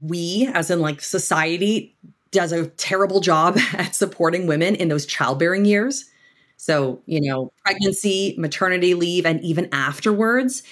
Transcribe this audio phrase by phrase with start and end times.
[0.00, 1.94] we, as in like society,
[2.30, 6.06] does a terrible job at supporting women in those childbearing years.
[6.56, 10.62] So, you know, pregnancy, maternity leave, and even afterwards.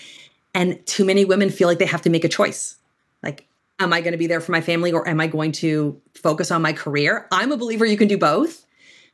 [0.54, 2.76] And too many women feel like they have to make a choice.
[3.22, 3.46] Like,
[3.80, 6.50] am I going to be there for my family or am I going to focus
[6.50, 7.26] on my career?
[7.32, 8.66] I'm a believer you can do both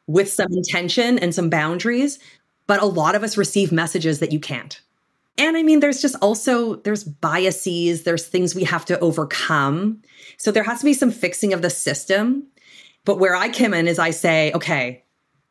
[0.06, 2.18] with some intention and some boundaries,
[2.66, 4.80] but a lot of us receive messages that you can't.
[5.36, 10.02] And I mean, there's just also there's biases, there's things we have to overcome.
[10.38, 12.46] So there has to be some fixing of the system.
[13.04, 15.04] But where I come in is I say, okay,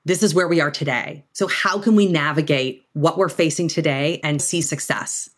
[0.05, 1.25] this is where we are today.
[1.33, 5.29] So how can we navigate what we're facing today and see success?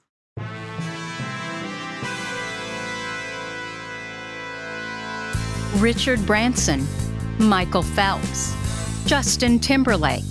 [5.78, 6.88] Richard Branson,
[7.38, 8.56] Michael Phelps,
[9.06, 10.24] Justin Timberlake,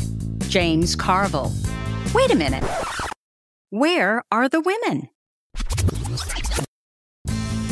[0.49, 1.53] James Carville.
[2.15, 2.65] Wait a minute.
[3.77, 5.09] Where are the women?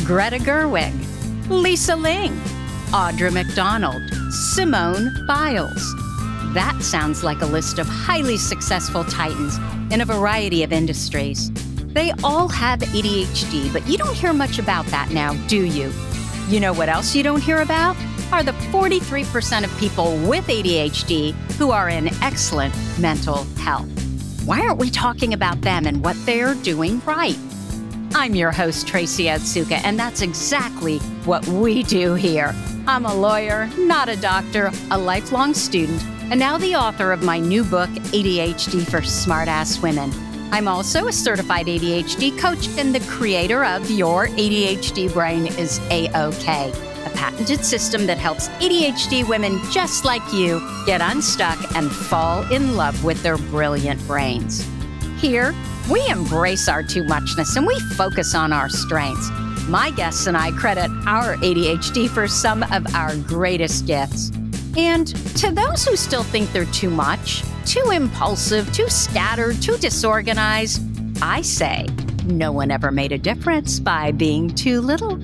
[0.04, 0.92] Greta Gerwig,
[1.48, 2.32] Lisa Ling,
[2.90, 4.02] Audra McDonald,
[4.32, 5.94] Simone Biles.
[6.54, 9.58] That sounds like a list of highly successful titans
[9.92, 11.52] in a variety of industries.
[11.94, 15.92] They all have ADHD, but you don't hear much about that now, do you?
[16.48, 17.96] You know what else you don't hear about?
[18.32, 24.01] Are the 43% of people with ADHD who are in excellent mental health.
[24.44, 27.38] Why aren't we talking about them and what they're doing right?
[28.12, 32.52] I'm your host, Tracy Otsuka, and that's exactly what we do here.
[32.88, 37.38] I'm a lawyer, not a doctor, a lifelong student, and now the author of my
[37.38, 40.10] new book, ADHD for Smartass Women.
[40.52, 46.08] I'm also a certified ADHD coach and the creator of Your ADHD Brain is A
[46.20, 52.42] OK a patented system that helps ADHD women just like you get unstuck and fall
[52.52, 54.66] in love with their brilliant brains.
[55.18, 55.54] Here,
[55.90, 59.30] we embrace our too muchness and we focus on our strengths.
[59.68, 64.30] My guests and I credit our ADHD for some of our greatest gifts.
[64.76, 65.06] And
[65.36, 70.82] to those who still think they're too much, too impulsive, too scattered, too disorganized,
[71.22, 71.86] I say,
[72.24, 75.18] no one ever made a difference by being too little.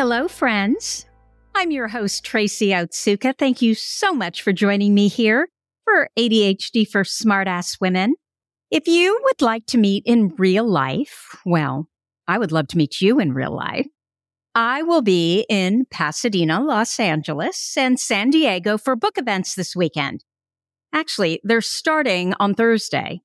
[0.00, 1.04] Hello, friends.
[1.54, 3.36] I'm your host, Tracy Otsuka.
[3.36, 5.50] Thank you so much for joining me here
[5.84, 8.14] for ADHD for Smartass Women.
[8.70, 11.86] If you would like to meet in real life, well,
[12.26, 13.88] I would love to meet you in real life.
[14.54, 20.24] I will be in Pasadena, Los Angeles, and San Diego for book events this weekend.
[20.94, 23.20] Actually, they're starting on Thursday,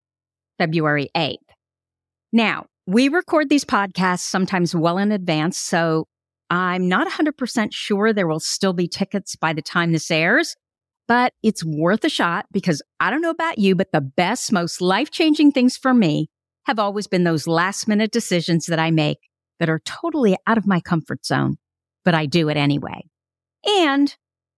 [0.58, 1.38] February 8th.
[2.34, 6.10] Now, we record these podcasts sometimes well in advance, so
[6.50, 10.56] I'm not 100% sure there will still be tickets by the time this airs,
[11.08, 14.82] but it's worth a shot because I don't know about you, but the best, most
[14.82, 16.30] life changing things for me
[16.66, 19.20] have always been those last minute decisions that I make
[19.60, 21.56] that are totally out of my comfort zone,
[22.04, 23.06] but I do it anyway.
[23.66, 24.14] And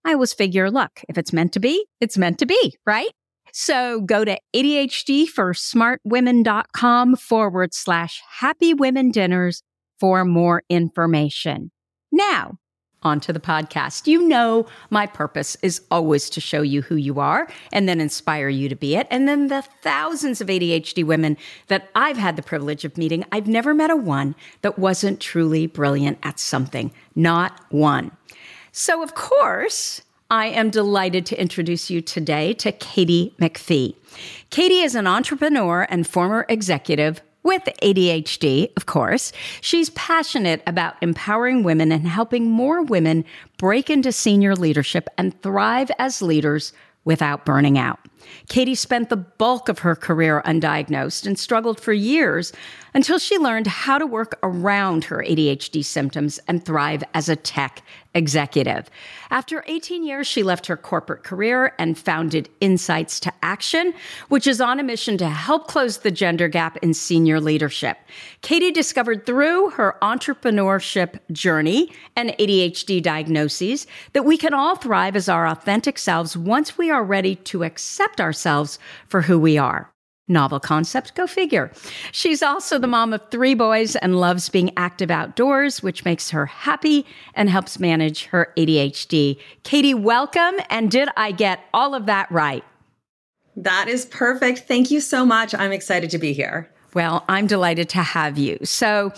[0.06, 3.12] I always figure, look, if it's meant to be, it's meant to be, right?
[3.54, 9.64] So go to ADHDforsmartwomen.com forward slash happy women dinners
[10.00, 11.72] for more information.
[12.18, 12.58] Now,
[13.04, 14.08] on to the podcast.
[14.08, 18.50] You know, my purpose is always to show you who you are and then inspire
[18.50, 19.08] you to be it.
[19.12, 23.48] And then the thousands of ADHD women that I've had the privilege of meeting, I've
[23.48, 24.34] never met a one
[24.64, 26.92] that wasn't truly brilliant at something.
[27.16, 28.12] Not one.
[28.72, 33.96] So, of course, I am delighted to introduce you today to Katy McFee.
[34.50, 39.32] Katy is an entrepreneur and former executive with ADHD, of course.
[39.62, 43.24] She's passionate about empowering women and helping more women
[43.58, 46.74] break into senior leadership and thrive as leaders
[47.06, 48.00] without burning out.
[48.50, 52.54] Katy spent the bulk of her career undiagnosed and struggled for years
[52.94, 57.84] until she learned how to work around her ADHD symptoms and thrive as a tech
[58.16, 58.90] executive.
[59.30, 63.94] After 18 years, she left her corporate career and founded Insights to Action,
[64.30, 67.98] which is on a mission to help close the gender gap in senior leadership.
[68.42, 75.30] Katy discovered through her entrepreneurship journey and ADHD diagnoses that we can all thrive as
[75.30, 79.92] our authentic selves once we are ready to accept ourselves for who we are.
[80.30, 81.72] Novel concept, go figure.
[82.12, 86.46] She's also the mom of three boys and loves being active outdoors, which makes her
[86.46, 89.40] happy and helps manage her ADHD.
[89.64, 90.56] Katy, welcome.
[90.70, 92.66] And did I get all of that right?
[93.56, 94.60] That is perfect.
[94.68, 95.56] Thank you so much.
[95.56, 96.70] I'm excited to be here.
[96.94, 98.60] Well, I'm delighted to have you.
[98.64, 99.14] So,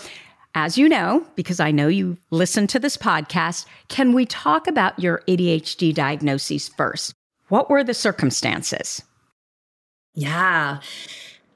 [0.54, 4.98] as you know, because I know you listen to this podcast, can we talk about
[4.98, 7.14] your ADHD diagnoses first?
[7.50, 9.02] What were the circumstances?
[10.14, 10.80] Yeah.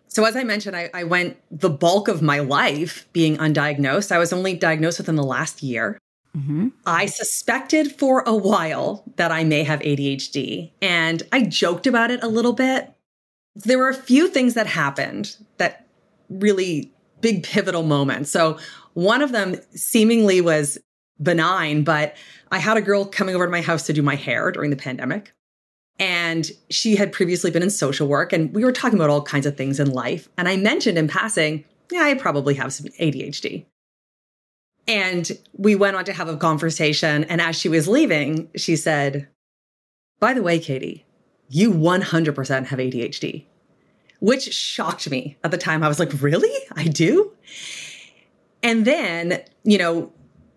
[0.09, 4.13] So, as I mentioned, I, I, went the bulk of my life being undiagnosed.
[4.13, 5.99] I was only diagnosed within the last year.
[6.37, 6.69] Mm-hmm.
[6.87, 12.23] I suspected for a while that I may have ADHD, and I joked about it
[12.23, 12.93] a little bit.
[13.57, 15.87] There were a few things that happened that
[16.29, 18.31] really big pivotal moments.
[18.31, 18.59] So,
[18.95, 20.79] one of them seemingly was
[21.21, 22.17] benign, but
[22.53, 24.77] I had a girl coming over to my house to do my hair during the
[24.77, 25.33] pandemic.
[25.99, 29.47] And she had previously been in social work, and we were talking about all kinds
[29.47, 30.29] of things in life.
[30.37, 33.67] And I mentioned in passing, yeah, I probably have some ADHD.
[34.87, 37.25] And we went on to have a conversation.
[37.25, 39.29] And as she was leaving, she said,
[40.21, 41.07] By the way, Katy,
[41.49, 43.47] you 100% have ADHD,
[44.21, 45.83] which shocked me at the time.
[45.83, 46.53] I was like, Really?
[46.77, 47.33] I do?
[48.63, 50.13] And then, you know,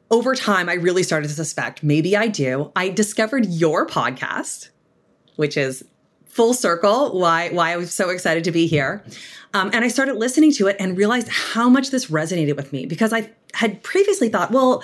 [0.10, 2.72] over time, I really started to suspect maybe I do.
[2.75, 4.69] I discovered your podcast
[5.38, 5.84] which is
[6.25, 9.04] full circle why why I was so excited to be here.
[9.56, 12.86] Um, and I started listening to it and realized how much this resonated with me
[12.86, 14.84] because I had previously thought, well,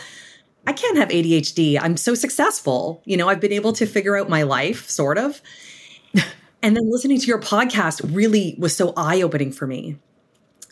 [0.65, 1.77] I can't have ADHD.
[1.79, 3.01] I'm so successful.
[3.05, 5.41] You know, I've been able to figure out my life, sort of.
[6.63, 9.97] and then listening to your podcast really was so eye opening for me.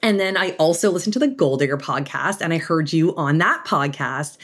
[0.01, 3.37] And then I also listened to the Goal Digger podcast and I heard you on
[3.37, 4.37] that podcast.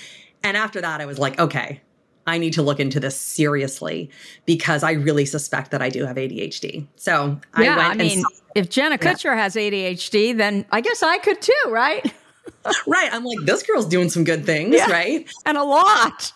[0.43, 1.81] And after that, I was like, okay,
[2.27, 4.11] I need to look into this seriously
[4.45, 6.85] because I really suspect that I do have ADHD.
[6.97, 9.37] So yeah, I, I mean, saw, if Jenna Kutcher yeah.
[9.37, 12.05] has ADHD, then I guess I could too, right?
[12.87, 13.09] right.
[13.13, 14.91] I'm like, this girl's doing some good things, yeah.
[14.91, 15.27] right?
[15.45, 16.33] And a lot.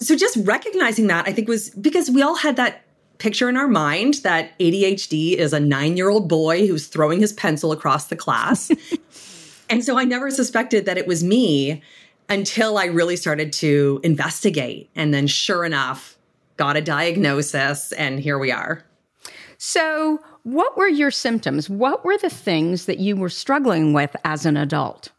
[0.00, 2.84] so just recognizing that, I think was because we all had that
[3.18, 7.32] picture in our mind that ADHD is a nine year old boy who's throwing his
[7.32, 8.70] pencil across the class.
[9.70, 11.82] and so I never suspected that it was me
[12.28, 14.90] until I really started to investigate.
[14.94, 16.16] And then, sure enough,
[16.56, 18.84] got a diagnosis, and here we are.
[19.58, 21.70] So, what were your symptoms?
[21.70, 25.10] What were the things that you were struggling with as an adult?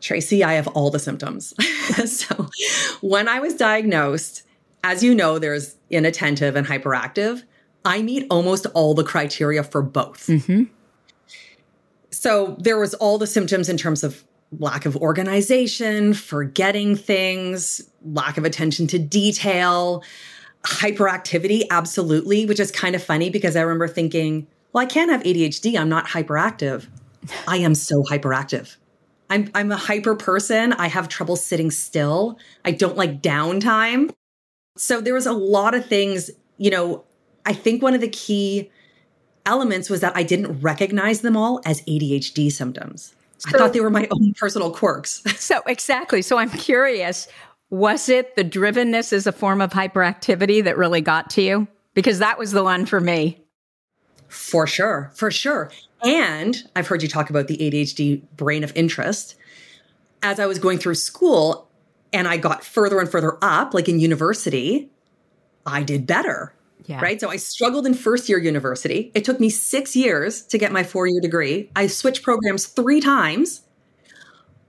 [0.00, 1.54] Tracy, I have all the symptoms.
[2.10, 2.48] so,
[3.00, 4.42] when I was diagnosed,
[4.84, 7.42] as you know, there's inattentive and hyperactive.
[7.84, 10.26] I meet almost all the criteria for both.
[10.26, 10.64] Mm-hmm.
[12.10, 14.24] So, there was all the symptoms in terms of
[14.58, 20.02] lack of organization, forgetting things, lack of attention to detail,
[20.64, 25.22] hyperactivity, absolutely, which is kind of funny because I remember thinking, well, I can't have
[25.22, 25.78] ADHD.
[25.78, 26.86] I'm not hyperactive.
[27.46, 28.76] I am so hyperactive.
[29.28, 30.72] I'm, I'm a hyper person.
[30.72, 32.38] I have trouble sitting still.
[32.64, 34.10] I don't like downtime.
[34.76, 37.04] So there was a lot of things, you know,
[37.46, 38.70] I think one of the key
[39.46, 43.14] elements was that I didn't recognize them all as ADHD symptoms.
[43.40, 45.22] So, I thought they were my own personal quirks.
[45.38, 46.22] so, exactly.
[46.22, 47.26] So, I'm curious
[47.70, 51.68] was it the drivenness as a form of hyperactivity that really got to you?
[51.94, 53.40] Because that was the one for me.
[54.28, 55.10] For sure.
[55.14, 55.70] For sure.
[56.02, 59.36] And I've heard you talk about the ADHD brain of interest.
[60.22, 61.68] As I was going through school
[62.12, 64.90] and I got further and further up, like in university,
[65.64, 66.52] I did better.
[66.86, 67.00] Yeah.
[67.00, 67.20] Right.
[67.20, 69.10] So I struggled in first year university.
[69.14, 71.70] It took me six years to get my four year degree.
[71.76, 73.62] I switched programs three times.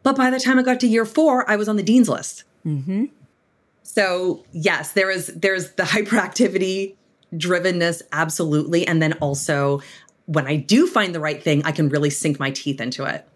[0.04, 2.44] But by the time I got to year four, I was on the dean's list.
[2.66, 3.06] Mm-hmm.
[3.84, 6.96] So yes, there is there's the hyperactivity
[7.34, 8.88] drivenness, absolutely.
[8.88, 9.82] And then also
[10.26, 13.28] when I do find the right thing, I can really sink my teeth into it.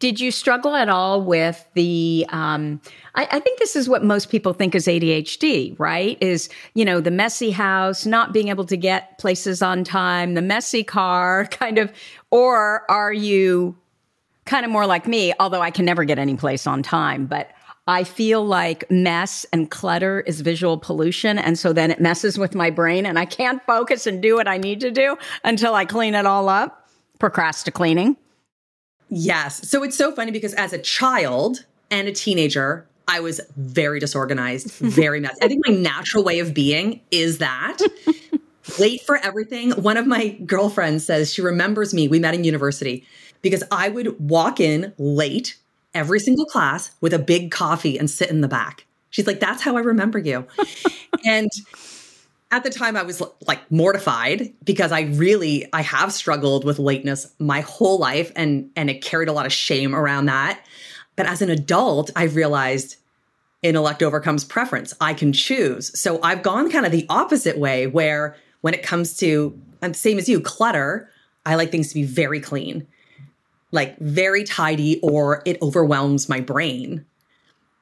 [0.00, 2.26] Did you struggle at all with the?
[2.30, 2.80] Um,
[3.14, 6.16] I, I, think this is what most people think is ADHD, right?
[6.22, 10.42] Is you know the messy house, not being able to get places on time, the
[10.42, 11.92] messy car, kind of,
[12.30, 13.76] or are you
[14.46, 15.34] kind of more like me?
[15.38, 17.50] Although I can never get any place on time, but
[17.86, 21.38] I feel like mess and clutter is visual pollution.
[21.38, 24.48] And so then it messes with my brain and I can't focus and do what
[24.48, 26.88] I need to do until I clean it all up.
[27.18, 28.16] Procrastinating.
[29.10, 29.68] Yes.
[29.68, 34.70] So it's so funny because as a child and a teenager, I was very disorganized,
[34.78, 35.38] very messy.
[35.42, 37.78] I think my natural way of being is that
[38.78, 39.72] late for everything.
[39.72, 42.06] One of my girlfriends says she remembers me.
[42.06, 43.04] We met in university
[43.42, 45.56] because I would walk in late
[45.92, 48.86] every single class with a big coffee and sit in the back.
[49.10, 50.46] She's like, that's how I remember you.
[51.24, 51.50] and
[52.50, 57.32] at the time I was like mortified because I really I have struggled with lateness
[57.38, 60.64] my whole life and and it carried a lot of shame around that.
[61.16, 62.96] But as an adult, I realized
[63.62, 64.94] intellect overcomes preference.
[65.00, 65.98] I can choose.
[65.98, 70.18] So I've gone kind of the opposite way where when it comes to I'm same
[70.18, 71.08] as you, clutter,
[71.46, 72.86] I like things to be very clean.
[73.70, 77.04] Like very tidy or it overwhelms my brain.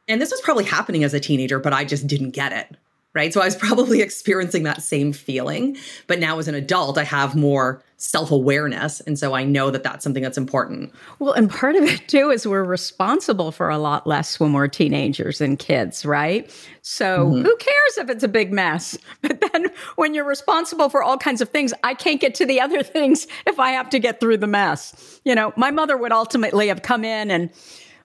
[0.06, 2.76] And this was probably happening as a teenager, but I just didn't get it
[3.18, 3.34] right?
[3.34, 5.76] So I was probably experiencing that same feeling.
[6.06, 9.00] But now as an adult, I have more self awareness.
[9.00, 10.94] And so I know that that's something that's important.
[11.18, 14.68] Well, and part of it too is we're responsible for a lot less when we're
[14.68, 16.48] teenagers and kids, right?
[16.82, 17.42] So mm-hmm.
[17.42, 18.96] who cares if it's a big mess?
[19.20, 22.60] But then when you're responsible for all kinds of things, I can't get to the
[22.60, 25.20] other things if I have to get through the mess.
[25.24, 27.50] You know, my mother would ultimately have come in and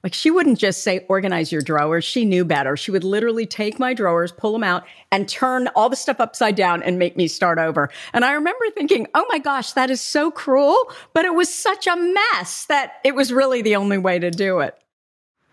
[0.04, 2.04] like she wouldn't just say, organize your drawers.
[2.04, 2.76] She knew better.
[2.76, 6.56] She would literally take my drawers, pull them out, and turn all the stuff upside
[6.56, 7.90] down and make me start over.
[8.12, 10.78] And I remember thinking, oh my gosh, that is so cruel.
[11.14, 14.60] But it was such a mess that it was really the only way to do
[14.60, 14.78] it.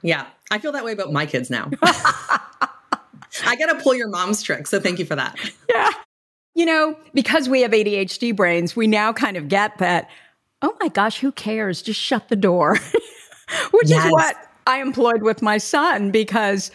[0.02, 0.26] Yeah.
[0.50, 1.70] I feel that way about my kids now.
[1.82, 4.66] I got to pull your mom's trick.
[4.66, 5.38] So thank you for that.
[5.68, 5.90] Yeah.
[6.56, 10.10] You know, because we have ADHD brains, we now kind of get that,
[10.62, 11.80] oh my gosh, who cares?
[11.82, 12.78] Just shut the door.
[13.70, 14.04] which yes.
[14.04, 16.70] is what I employed with my son because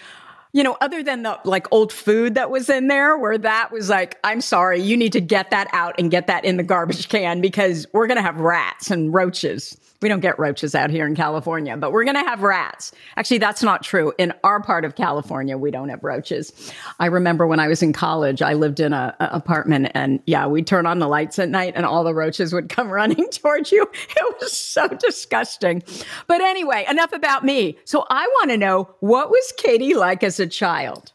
[0.55, 3.89] you know, other than the like old food that was in there, where that was
[3.89, 7.09] like, I'm sorry, you need to get that out and get that in the garbage
[7.09, 9.77] can because we're going to have rats and roaches.
[10.05, 12.91] We don't get roaches out here in California, but we're going to have rats.
[13.17, 14.13] Actually, that's not true.
[14.19, 16.71] In our part of California, we don't have roaches.
[16.99, 20.45] I remember when I was in college, I lived in a, a apartment and yeah,
[20.45, 23.71] we'd turn on the lights at night and all the roaches would come running towards
[23.71, 23.81] you.
[23.81, 25.81] It was so disgusting.
[26.27, 27.79] But anyway, enough about me.
[27.85, 31.13] So I want to know what was Katy like as a child?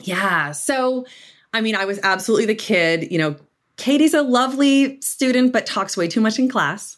[0.00, 0.52] Yeah.
[0.52, 1.04] So,
[1.52, 3.36] I mean, I was absolutely the kid, you know,
[3.76, 6.97] Katy's a lovely student, but talks way too much in class.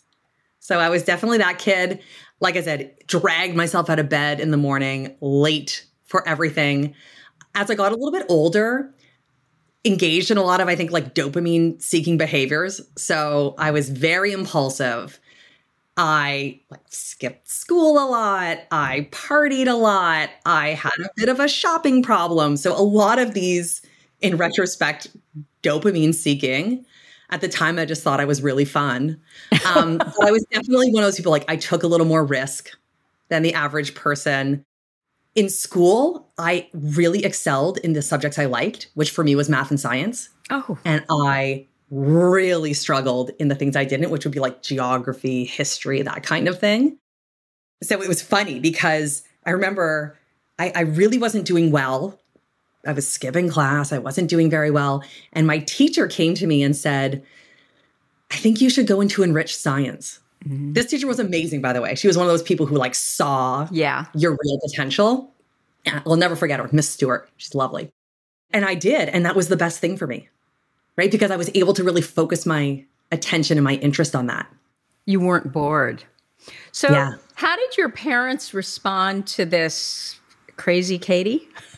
[0.60, 2.00] So I was definitely that kid.
[2.38, 6.94] Like I said, dragged myself out of bed in the morning, late for everything.
[7.54, 8.94] As I got a little bit older,
[9.84, 12.80] engaged in a lot of, I think, like dopamine seeking behaviors.
[12.96, 15.18] So I was very impulsive.
[15.96, 18.58] I like skipped school a lot.
[18.70, 20.30] I partied a lot.
[20.46, 22.56] I had a bit of a shopping problem.
[22.56, 23.82] So a lot of these,
[24.20, 25.08] in retrospect,
[25.62, 26.86] dopamine seeking
[27.30, 29.20] at the time i just thought i was really fun.
[29.74, 32.24] Um, but i was definitely one of those people like i took a little more
[32.24, 32.70] risk
[33.28, 34.64] than the average person.
[35.36, 39.70] In school i really excelled in the subjects i liked which for me was math
[39.70, 40.28] and science.
[40.50, 40.78] Oh.
[40.84, 46.02] And i really struggled in the things i didn't which would be like geography history
[46.02, 46.98] that kind of thing.
[47.82, 50.16] So it was funny because i remember
[50.58, 52.20] I, I really wasn't doing well
[52.86, 53.92] I was skipping class.
[53.92, 55.04] I wasn't doing very well.
[55.32, 57.22] And my teacher came to me and said,
[58.30, 60.20] I think you should go into enriched science.
[60.44, 60.72] Mm-hmm.
[60.72, 61.94] This teacher was amazing, by the way.
[61.94, 64.06] She was one of those people who like saw yeah.
[64.14, 65.32] your real potential.
[65.86, 67.28] I'll never forget her, Miss Stewart.
[67.36, 67.90] She's lovely.
[68.52, 69.08] And I did.
[69.08, 70.28] And that was the best thing for me,
[70.96, 71.10] right?
[71.10, 74.50] Because I was able to really focus my attention and my interest on that.
[75.04, 76.04] You weren't bored.
[76.72, 77.12] So, yeah.
[77.34, 80.18] how did your parents respond to this
[80.56, 81.46] crazy Katy?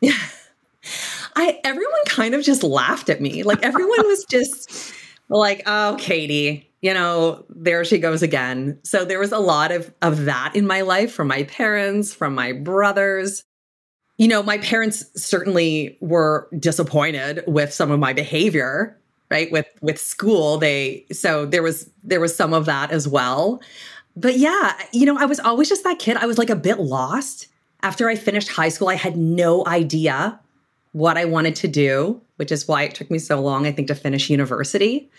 [0.00, 0.12] Yeah.
[1.36, 3.42] I everyone kind of just laughed at me.
[3.42, 4.92] Like everyone was just
[5.28, 9.92] like, "Oh, Katy, you know, there she goes again." So there was a lot of
[10.02, 13.44] of that in my life from my parents, from my brothers.
[14.18, 18.98] You know, my parents certainly were disappointed with some of my behavior,
[19.30, 19.50] right?
[19.50, 23.62] With with school, they so there was there was some of that as well.
[24.16, 26.16] But yeah, you know, I was always just that kid.
[26.16, 27.46] I was like a bit lost
[27.82, 30.38] after I finished high school, I had no idea
[30.92, 33.88] what I wanted to do, which is why it took me so long, I think,
[33.88, 35.10] to finish university.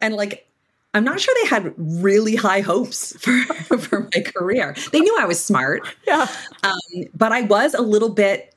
[0.00, 0.48] And like,
[0.92, 4.76] I'm not sure they had really high hopes for, for my career.
[4.92, 5.82] They knew I was smart.
[6.06, 6.28] Yeah.
[6.62, 8.54] Um, but I was a little bit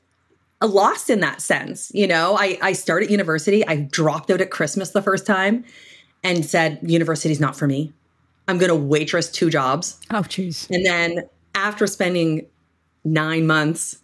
[0.62, 1.90] lost in that sense.
[1.94, 5.64] You know, I, I started university, I dropped out at Christmas the first time
[6.24, 7.92] and said, university's not for me.
[8.48, 10.00] I'm going to waitress two jobs.
[10.10, 10.68] Oh, jeez.
[10.70, 12.46] And then after spending
[13.04, 13.98] nine months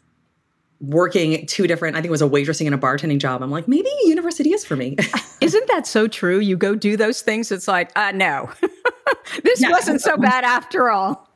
[0.81, 3.43] working two different, I think it was a waitressing and a bartending job.
[3.43, 4.97] I'm like, maybe university is for me.
[5.41, 6.39] Isn't that so true?
[6.39, 7.51] You go do those things.
[7.53, 8.51] It's like, uh, no,
[9.43, 9.71] this yeah.
[9.71, 11.29] wasn't so bad after all.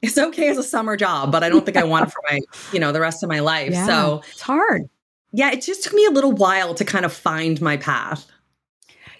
[0.00, 2.38] It's okay as a summer job, but I don't think I want it for my,
[2.72, 3.72] you know, the rest of my life.
[3.72, 4.88] Yeah, so it's hard.
[5.32, 8.30] Yeah, it just took me a little while to kind of find my path.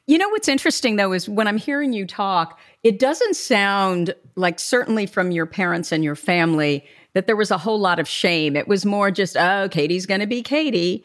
[0.07, 4.59] You know what's interesting though is when I'm hearing you talk, it doesn't sound like
[4.59, 6.87] certainly from your parents and your family
[7.19, 8.55] that there was a whole lot of shame.
[8.55, 11.03] It was more just, oh, Katy's going to be Katy,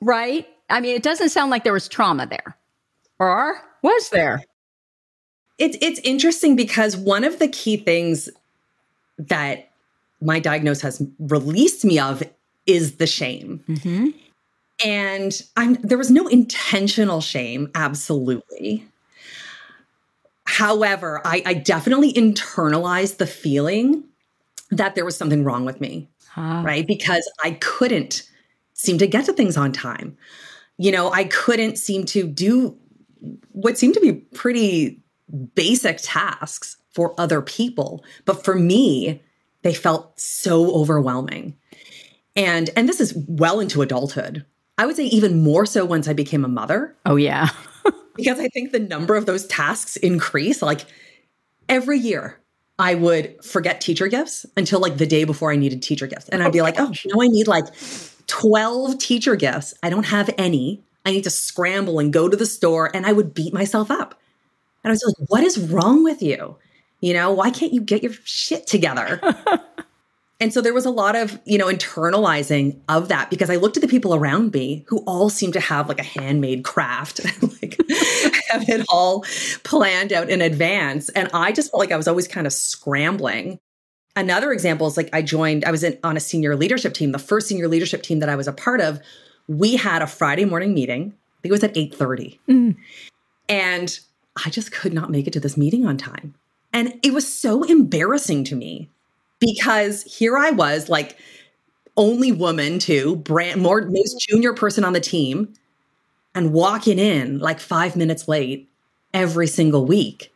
[0.00, 0.48] right?
[0.68, 2.56] I mean, it doesn't sound like there was trauma there.
[3.20, 4.42] Or was there?
[5.58, 8.28] It's it's interesting because one of the key things
[9.16, 9.70] that
[10.20, 12.24] my diagnosis has released me of
[12.66, 13.62] is the shame.
[13.68, 14.08] Mm-hmm.
[14.84, 18.84] And I'm there was no intentional shame, absolutely.
[20.46, 24.02] However, I, I definitely internalized the feeling
[24.76, 26.62] that there was something wrong with me, huh.
[26.64, 26.86] right?
[26.86, 28.28] Because I couldn't
[28.74, 30.16] seem to get to things on time.
[30.76, 32.76] You know, I couldn't seem to do
[33.52, 35.02] what seemed to be pretty
[35.54, 38.04] basic tasks for other people.
[38.24, 39.22] But for me,
[39.62, 41.56] they felt so overwhelming.
[42.36, 44.44] And and this is well into adulthood.
[44.76, 46.96] I would say even more so once I became a mother.
[47.06, 47.48] Oh yeah.
[48.16, 50.84] because I think the number of those tasks increase like
[51.68, 52.40] every year.
[52.78, 56.28] I would forget teacher gifts until like the day before I needed teacher gifts.
[56.28, 57.66] And I'd be like, oh, now I need like
[58.26, 59.74] 12 teacher gifts.
[59.82, 60.82] I don't have any.
[61.06, 62.90] I need to scramble and go to the store.
[62.94, 64.20] And I would beat myself up.
[64.82, 66.56] And I was like, what is wrong with you?
[67.00, 69.20] You know, why can't you get your shit together?
[70.40, 73.76] and so there was a lot of, you know, internalizing of that because I looked
[73.76, 77.20] at the people around me who all seemed to have like a handmade craft,
[77.62, 77.78] like
[78.48, 79.24] have it all
[79.62, 81.08] planned out in advance.
[81.10, 83.60] And I just felt like I was always kind of scrambling.
[84.16, 87.18] Another example is like I joined, I was in, on a senior leadership team, the
[87.18, 89.00] first senior leadership team that I was a part of.
[89.46, 91.14] We had a Friday morning meeting.
[91.38, 92.40] I think it was at 8 30.
[92.48, 92.76] Mm.
[93.48, 94.00] And
[94.44, 96.34] I just could not make it to this meeting on time.
[96.72, 98.90] And it was so embarrassing to me
[99.44, 101.16] because here I was, like,
[101.96, 104.34] only woman to brand more most mm-hmm.
[104.36, 105.52] junior person on the team,
[106.34, 108.68] and walking in like five minutes late
[109.12, 110.32] every single week.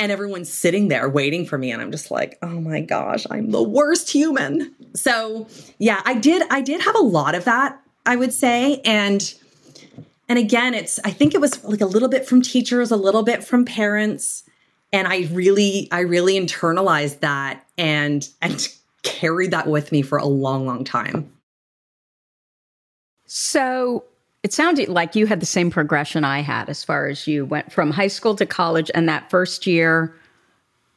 [0.00, 1.70] And everyone's sitting there waiting for me.
[1.70, 4.74] And I'm just like, oh my gosh, I'm the worst human.
[4.94, 5.46] So
[5.78, 8.80] yeah, I did, I did have a lot of that, I would say.
[8.84, 9.32] And
[10.28, 13.22] and again, it's I think it was like a little bit from teachers, a little
[13.22, 14.42] bit from parents,
[14.92, 18.68] and I really I really internalized that and and
[19.02, 21.32] carried that with me for a long long time.
[23.26, 24.04] So,
[24.42, 27.70] it sounded like you had the same progression I had as far as you went
[27.72, 30.16] from high school to college and that first year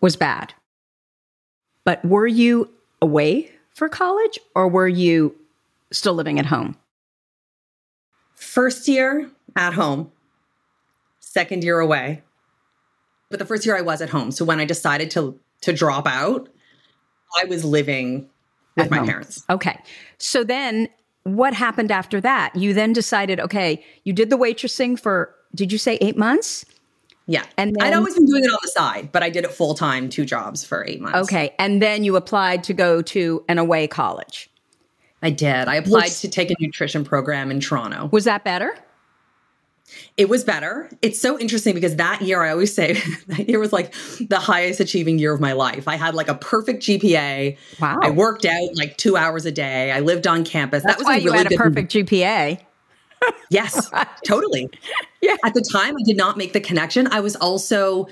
[0.01, 0.51] was bad.
[1.83, 2.71] But were you
[3.03, 5.35] away for college or were you
[5.91, 6.75] still living at home?
[8.33, 10.11] First year at home,
[11.19, 12.23] second year away.
[13.33, 14.29] But the first year I was at home.
[14.29, 16.49] So when I decided to to drop out,
[17.35, 18.29] I was living
[18.77, 19.07] with at my home.
[19.07, 19.43] parents.
[19.49, 19.79] Okay.
[20.19, 20.87] So then
[21.23, 22.55] what happened after that?
[22.55, 26.63] You then decided, okay, you did the waitressing for did you say 8 months?
[27.25, 27.43] Yeah.
[27.57, 29.73] And then, I'd always been doing it on the side, but I did it full
[29.73, 31.17] time, two jobs for eight months.
[31.17, 31.55] Okay.
[31.57, 34.51] And then you applied to go to an away college.
[35.23, 35.67] I did.
[35.67, 38.09] I applied to take a nutrition program in Toronto.
[38.11, 38.77] Was that better?
[40.17, 40.89] It was better.
[41.01, 42.93] It's so interesting because that year, I always say
[43.27, 45.87] that year was like the highest achieving year of my life.
[45.87, 47.57] I had like a perfect GPA.
[47.79, 47.99] Wow.
[48.01, 49.91] I worked out like two hours a day.
[49.91, 50.83] I lived on campus.
[50.83, 52.59] That's that was why a really you had a perfect GPA.
[53.49, 53.89] yes,
[54.25, 54.69] totally.
[55.21, 55.35] Yeah.
[55.43, 57.07] At the time, I did not make the connection.
[57.07, 58.07] I was also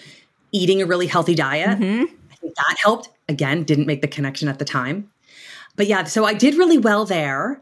[0.51, 1.79] eating a really healthy diet.
[1.79, 2.15] Mm-hmm.
[2.31, 3.09] I think that helped.
[3.29, 5.09] Again, didn't make the connection at the time.
[5.75, 7.61] But yeah, so I did really well there.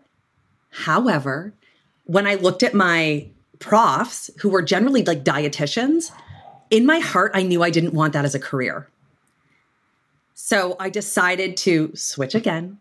[0.72, 1.54] However,
[2.06, 3.28] when I looked at my
[3.60, 6.12] profs who were generally like dietitians,
[6.70, 8.90] in my heart, I knew I didn't want that as a career.
[10.34, 12.80] So I decided to switch again.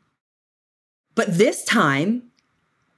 [1.14, 2.22] But this time,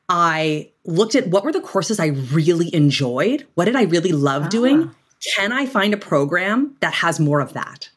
[0.08, 3.46] I looked at what were the courses I really enjoyed?
[3.54, 4.48] What did I really love ah.
[4.48, 4.94] doing?
[5.34, 7.90] Can I find a program that has more of that?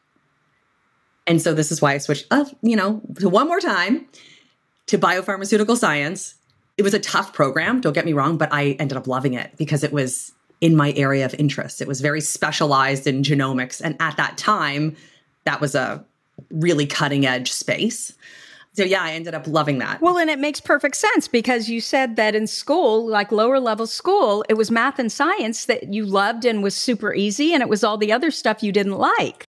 [1.26, 4.06] And so this is why I switched up, you know, to one more time
[4.86, 6.34] to biopharmaceutical science.
[6.76, 9.52] It was a tough program, don't get me wrong, but I ended up loving it
[9.56, 11.80] because it was in my area of interest.
[11.80, 13.80] It was very specialized in genomics.
[13.82, 14.96] And at that time,
[15.44, 16.04] that was a
[16.50, 18.12] really cutting edge space.
[18.72, 20.00] So yeah, I ended up loving that.
[20.00, 23.86] Well, and it makes perfect sense because you said that in school, like lower level
[23.86, 27.68] school, it was math and science that you loved and was super easy and it
[27.68, 29.44] was all the other stuff you didn't like.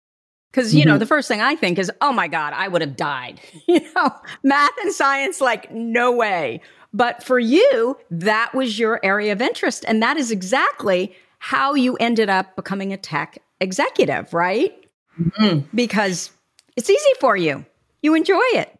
[0.51, 0.89] Because, you mm-hmm.
[0.89, 3.39] know, the first thing I think is, oh my God, I would have died.
[3.67, 4.11] You know,
[4.43, 6.59] math and science, like, no way.
[6.93, 9.83] But for you, that was your area of interest.
[9.87, 14.73] And that is exactly how you ended up becoming a tech executive, right?
[15.19, 15.67] Mm-hmm.
[15.75, 16.31] Because
[16.75, 17.65] it's easy for you,
[18.01, 18.77] you enjoy it.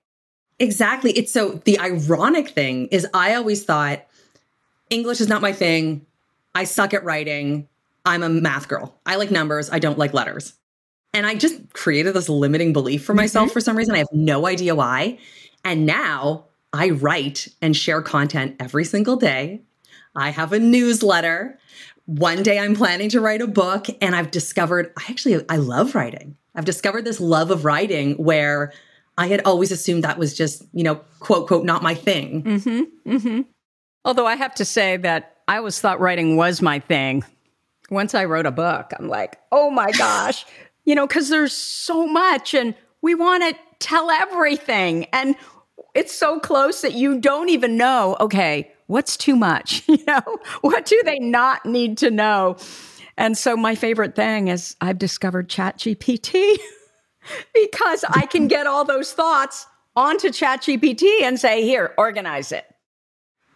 [0.60, 1.12] Exactly.
[1.12, 4.06] It's so the ironic thing is, I always thought
[4.90, 6.06] English is not my thing.
[6.56, 7.68] I suck at writing.
[8.06, 8.96] I'm a math girl.
[9.06, 9.70] I like numbers.
[9.72, 10.54] I don't like letters.
[11.14, 13.54] And I just created this limiting belief for myself mm-hmm.
[13.54, 13.96] for some reason.
[13.96, 15.20] I have no idea why.
[15.64, 19.62] And now I write and share content every single day.
[20.16, 21.60] I have a newsletter.
[22.06, 25.96] One day I'm planning to write a book and I've discovered I actually I love
[25.96, 26.36] writing.
[26.56, 28.74] I've discovered this love of writing where
[29.18, 32.44] I had always assumed that was just, you know, quote, quote, not my thing.
[32.44, 33.42] Mm-hmm, mm-hmm.
[34.06, 37.24] Although I have to say that I always thought writing was my thing.
[37.90, 40.46] Once I wrote a book, I'm like, oh my gosh,
[40.86, 45.06] you know, because there's so much and we want to tell everything.
[45.14, 45.36] And
[45.94, 49.84] it's so close that you don't even know, okay, what's too much?
[49.94, 52.58] You know, what do they not need to know?
[53.16, 56.58] And so my favorite thing is I've discovered ChatGPT
[57.54, 62.66] because I can get all those thoughts onto ChatGPT and say, here, organize it.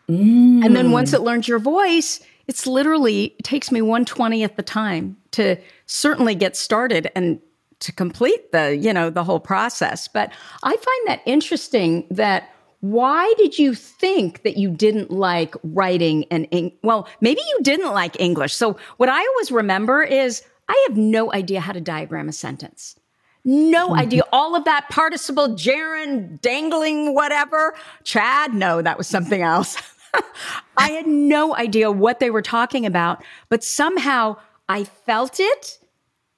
[0.10, 0.64] Mm.
[0.64, 5.18] And then once it learns your voice, it's literally it takes me 120th the time
[5.32, 7.40] to certainly get started and
[7.80, 10.08] to complete the, you know, the whole process.
[10.08, 10.32] But
[10.64, 16.72] I find that interesting that why did you think that you didn't like writing and
[16.84, 18.54] well maybe you didn't like english.
[18.54, 22.96] So what i always remember is i have no idea how to diagram a sentence.
[23.44, 24.00] No mm-hmm.
[24.00, 24.24] idea.
[24.32, 27.74] All of that participle gerund dangling whatever.
[28.04, 29.78] Chad no that was something else.
[30.78, 34.38] I had no idea what they were talking about but somehow
[34.70, 35.80] i felt it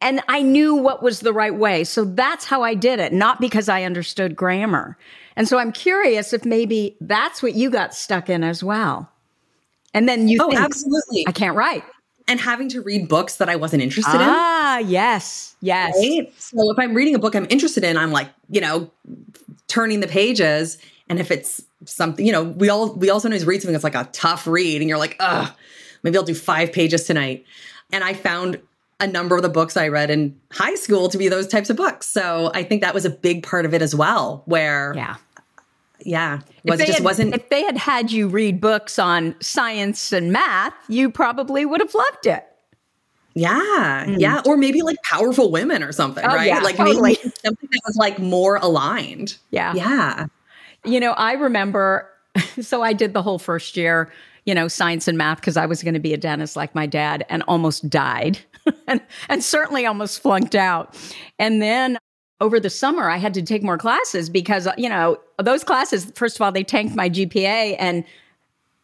[0.02, 1.84] and I knew what was the right way.
[1.84, 4.98] So that's how I did it, not because I understood grammar.
[5.36, 9.10] And so I'm curious if maybe that's what you got stuck in as well.
[9.94, 11.26] And then you Oh, absolutely.
[11.28, 11.84] I can't write.
[12.28, 14.30] And having to read books that I wasn't interested ah, in.
[14.30, 15.56] Ah, yes.
[15.62, 15.96] Yes.
[15.98, 16.32] Right?
[16.38, 18.92] So if I'm reading a book I'm interested in, I'm like, you know,
[19.68, 20.78] turning the pages.
[21.10, 23.96] And if it's something, you know, we all we all sometimes read something that's like
[23.96, 25.52] a tough read, and you're like, ugh,
[26.04, 27.46] maybe I'll do five pages tonight.
[27.92, 28.60] And I found
[29.00, 31.78] a number of the books I read in high school to be those types of
[31.78, 32.08] books.
[32.08, 35.16] So I think that was a big part of it as well, where yeah.
[36.06, 37.36] Yeah, was, it just had, wasn't.
[37.36, 41.94] If they had had you read books on science and math, you probably would have
[41.94, 42.46] loved it.
[43.34, 44.20] Yeah, mm.
[44.20, 46.48] yeah, or maybe like powerful women or something, oh, right?
[46.48, 47.18] Yeah, like totally.
[47.22, 49.38] maybe something that was like more aligned.
[49.52, 50.28] Yeah, yeah.
[50.86, 52.10] You know, I remember.
[52.62, 54.12] So I did the whole first year,
[54.50, 56.88] you know, science and math because I was going to be a dentist like my
[56.88, 58.40] dad, and almost died
[58.88, 60.98] and, and certainly almost flunked out.
[61.38, 62.00] And then
[62.42, 66.12] over the summer, I had to take more classes because, uh, you know, those classes,
[66.16, 67.76] first of all, they tanked my GPA.
[67.78, 68.04] And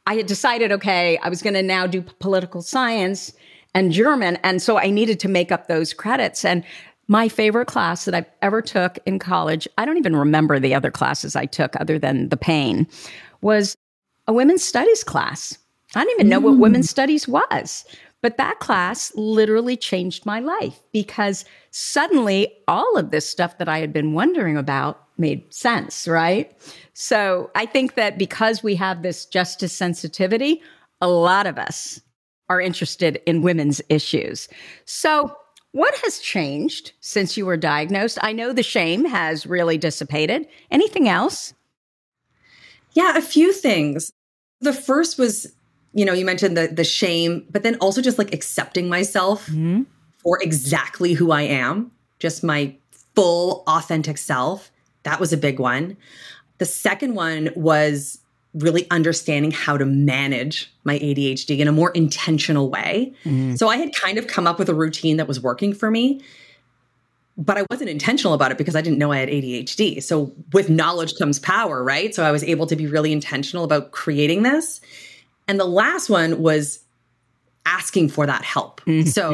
[0.06, 3.34] I had decided, okay, I was going to now do political science
[3.73, 4.36] and German.
[4.43, 6.45] And so I needed to make up those credits.
[6.45, 6.63] And
[7.08, 10.91] my favorite class that I've ever took in college, I don't even remember the other
[10.91, 12.86] classes I took other than the pain,
[13.41, 13.75] was
[14.27, 15.57] a women's studies class.
[15.95, 16.91] I didn't even know what women's mm.
[16.91, 17.85] studies was.
[18.21, 23.77] But that class literally changed my life because suddenly all of this stuff that I
[23.77, 26.51] had been wondering about made sense, right?
[26.93, 30.61] So I think that because we have this justice sensitivity,
[31.01, 32.01] a lot of us
[32.49, 34.47] are interested in women's issues.
[34.85, 35.35] So,
[35.71, 38.17] what has changed since you were diagnosed?
[38.21, 40.47] I know the shame has really dissipated.
[40.71, 41.53] Anything else?
[42.93, 44.13] Yeah, a few things.
[44.61, 45.53] The first was
[45.95, 49.83] you know, you mentioned the the shame, but then also just like accepting myself mm-hmm.
[50.17, 52.75] for exactly who I am, just my
[53.15, 54.71] full authentic self.
[55.03, 55.95] That was a big one.
[56.57, 58.19] The second one was
[58.53, 63.13] really understanding how to manage my ADHD in a more intentional way.
[63.23, 63.55] Mm-hmm.
[63.55, 66.21] So I had kind of come up with a routine that was working for me,
[67.37, 70.01] but I wasn't intentional about it because I didn't know I had ADHD.
[70.01, 72.15] So with knowledge comes power, right?
[72.15, 74.79] So I was able to be really intentional about creating this.
[75.47, 76.79] And the last one was
[77.65, 78.81] asking for that help.
[78.81, 79.09] Mm-hmm.
[79.09, 79.33] So,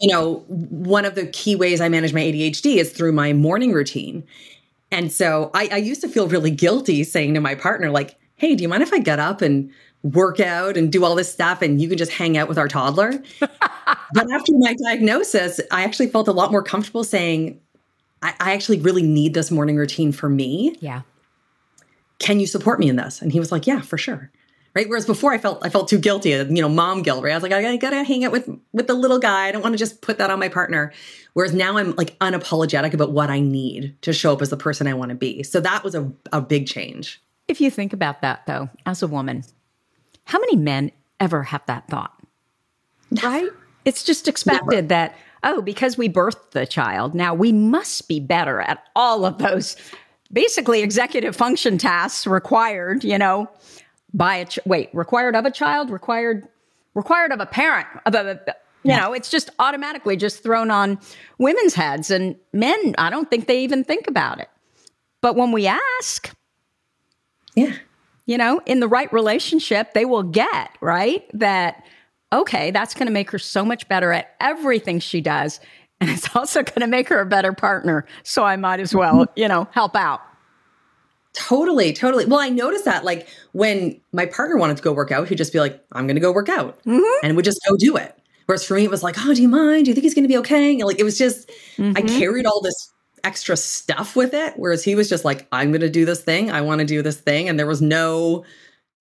[0.00, 3.72] you know, one of the key ways I manage my ADHD is through my morning
[3.72, 4.24] routine.
[4.90, 8.54] And so I, I used to feel really guilty saying to my partner, like, hey,
[8.54, 11.62] do you mind if I get up and work out and do all this stuff
[11.62, 13.22] and you can just hang out with our toddler?
[13.40, 17.60] but after my diagnosis, I actually felt a lot more comfortable saying,
[18.22, 20.76] I, I actually really need this morning routine for me.
[20.80, 21.02] Yeah.
[22.18, 23.20] Can you support me in this?
[23.20, 24.30] And he was like, yeah, for sure
[24.74, 27.34] right whereas before i felt i felt too guilty you know mom guilt right i
[27.34, 29.78] was like i gotta hang out with with the little guy i don't want to
[29.78, 30.92] just put that on my partner
[31.34, 34.86] whereas now i'm like unapologetic about what i need to show up as the person
[34.86, 38.20] i want to be so that was a, a big change if you think about
[38.22, 39.42] that though as a woman
[40.24, 42.14] how many men ever have that thought?
[43.22, 43.48] Right?
[43.84, 44.86] It's just expected Never.
[44.88, 49.38] that oh because we birthed the child now we must be better at all of
[49.38, 49.76] those
[50.32, 53.48] basically executive function tasks required you know
[54.14, 56.46] by a ch- wait required of a child required
[56.94, 58.40] required of a parent of a
[58.84, 59.00] you yeah.
[59.00, 60.98] know it's just automatically just thrown on
[61.38, 64.48] women's heads and men i don't think they even think about it.
[65.20, 66.34] But when we ask
[67.54, 67.74] yeah
[68.26, 71.84] you know in the right relationship they will get right that
[72.32, 75.60] okay that's going to make her so much better at everything she does
[76.00, 79.26] and it's also going to make her a better partner so i might as well
[79.36, 80.20] you know help out
[81.34, 82.26] Totally, totally.
[82.26, 85.52] Well, I noticed that like when my partner wanted to go work out, he'd just
[85.52, 87.26] be like, I'm going to go work out mm-hmm.
[87.26, 88.14] and would just go do it.
[88.46, 89.84] Whereas for me, it was like, oh, do you mind?
[89.84, 90.82] Do you think he's going to be okay?
[90.82, 91.96] like it was just, mm-hmm.
[91.96, 92.91] I carried all this
[93.24, 94.54] extra stuff with it.
[94.56, 96.50] Whereas he was just like, I'm going to do this thing.
[96.50, 97.48] I want to do this thing.
[97.48, 98.44] And there was no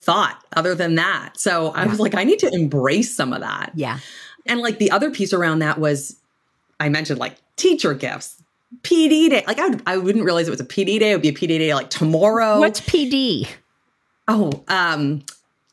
[0.02, 1.34] thought other than that.
[1.38, 3.72] So I was like, I need to embrace some of that.
[3.76, 4.00] Yeah.
[4.46, 6.18] And like the other piece around that was,
[6.80, 8.42] I mentioned like teacher gifts,
[8.82, 9.44] PD day.
[9.46, 11.12] Like I, would, I wouldn't realize it was a PD day.
[11.12, 12.60] It would be a PD day like tomorrow.
[12.60, 13.48] What's PD?
[14.28, 15.24] Oh, um,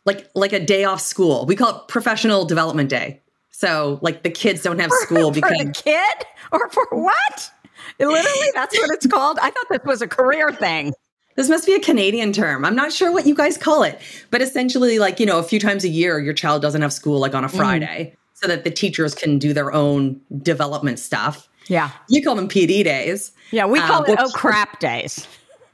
[0.04, 1.46] like like a day off school.
[1.46, 3.20] We call it professional development day.
[3.50, 7.50] So like the kids don't have school because for the kid or for what?
[7.98, 9.38] Literally, that's what it's called.
[9.40, 10.92] I thought this was a career thing.
[11.36, 12.64] This must be a Canadian term.
[12.64, 15.60] I'm not sure what you guys call it, but essentially, like, you know, a few
[15.60, 18.16] times a year, your child doesn't have school, like on a Friday, mm.
[18.34, 21.48] so that the teachers can do their own development stuff.
[21.68, 21.90] Yeah.
[22.08, 23.32] You call them PD days.
[23.52, 25.28] Yeah, we call um, it oh crap days.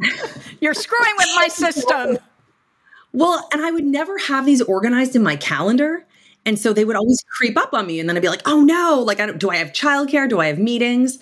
[0.60, 2.18] You're screwing with my system.
[3.12, 6.04] Well, and I would never have these organized in my calendar.
[6.44, 8.00] And so they would always creep up on me.
[8.00, 10.28] And then I'd be like, oh no, like, I do I have childcare?
[10.28, 11.18] Do I have meetings?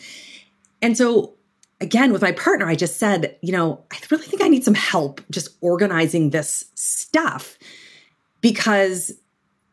[0.83, 1.35] And so
[1.81, 4.75] again, with my partner, I just said, you know, I really think I need some
[4.75, 7.59] help just organizing this stuff
[8.41, 9.13] because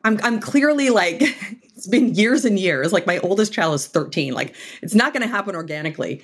[0.04, 2.93] I'm I'm clearly like it's been years and years.
[2.93, 4.34] Like my oldest child is 13.
[4.34, 6.22] Like it's not going to happen organically.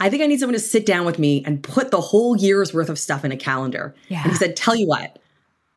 [0.00, 2.74] I think I need someone to sit down with me and put the whole year's
[2.74, 3.94] worth of stuff in a calendar.
[4.08, 4.22] Yeah.
[4.22, 5.18] And he said, "Tell you what,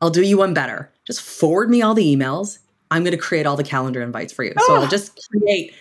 [0.00, 0.90] I'll do you one better.
[1.06, 2.58] Just forward me all the emails.
[2.90, 4.52] I'm going to create all the calendar invites for you.
[4.56, 4.64] Oh.
[4.66, 5.74] So I'll just create,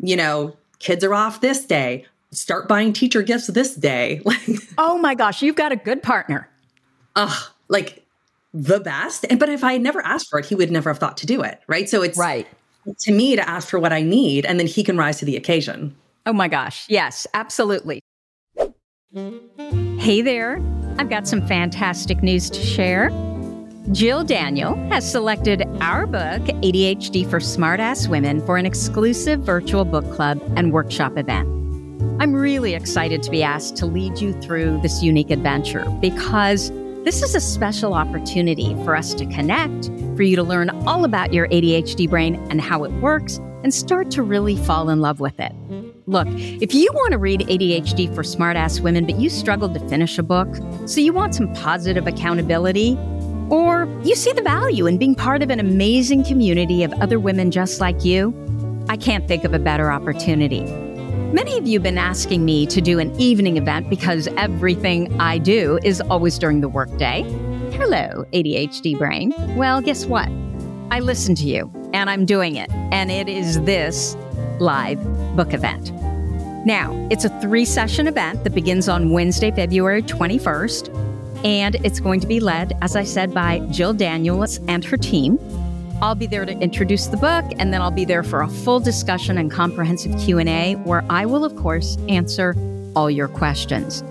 [0.00, 4.20] you know, kids are off this day, start buying teacher gifts this day.
[4.24, 6.48] Like, oh my gosh, you've got a good partner.
[7.16, 8.04] Ugh, like
[8.54, 9.26] the best.
[9.30, 11.26] And but if I had never asked for it, he would never have thought to
[11.26, 11.60] do it.
[11.66, 11.88] Right.
[11.88, 12.46] So it's right
[13.00, 15.36] to me to ask for what I need and then he can rise to the
[15.36, 15.94] occasion.
[16.26, 16.86] Oh my gosh.
[16.88, 18.00] Yes, absolutely.
[19.98, 20.60] Hey there.
[20.98, 23.10] I've got some fantastic news to share.
[23.92, 30.04] Jill Daniel has selected our book, ADHD for Smartass Women, for an exclusive virtual book
[30.12, 31.48] club and workshop event.
[32.20, 36.70] I'm really excited to be asked to lead you through this unique adventure because
[37.04, 41.32] this is a special opportunity for us to connect, for you to learn all about
[41.32, 45.40] your ADHD brain and how it works, and start to really fall in love with
[45.40, 45.52] it.
[46.06, 50.18] Look, if you want to read ADHD for Smartass Women, but you struggled to finish
[50.18, 50.48] a book,
[50.86, 52.98] so you want some positive accountability,
[53.50, 57.50] or you see the value in being part of an amazing community of other women
[57.50, 58.34] just like you,
[58.88, 60.62] I can't think of a better opportunity.
[61.32, 65.36] Many of you have been asking me to do an evening event because everything I
[65.38, 67.22] do is always during the workday.
[67.72, 69.34] Hello, ADHD brain.
[69.56, 70.28] Well, guess what?
[70.90, 74.16] I listen to you and I'm doing it, and it is this
[74.58, 75.02] live
[75.36, 75.92] book event.
[76.66, 82.20] Now, it's a three session event that begins on Wednesday, February 21st, and it's going
[82.20, 85.38] to be led, as I said, by Jill Daniels and her team.
[86.00, 88.78] I'll be there to introduce the book and then I'll be there for a full
[88.78, 92.54] discussion and comprehensive Q&A where I will of course answer
[92.94, 94.04] all your questions.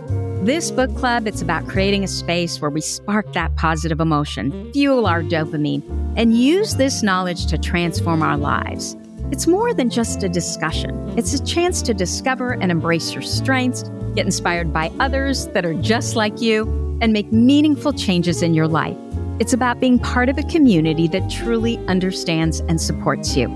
[0.44, 5.08] This book club it's about creating a space where we spark that positive emotion, fuel
[5.08, 5.82] our dopamine
[6.18, 8.98] and use this knowledge to transform our lives.
[9.32, 10.92] It's more than just a discussion.
[10.92, 11.20] Mm-hmm.
[11.20, 13.84] It's a chance to discover and embrace your strengths,
[14.16, 16.66] get inspired by others that are just like you,
[17.02, 18.98] and make meaningful changes in your life.
[19.40, 23.50] It's about being part of a community that truly understands and supports you.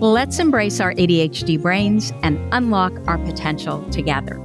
[0.00, 4.40] Let's embrace our ADHD brains and unlock our potential together.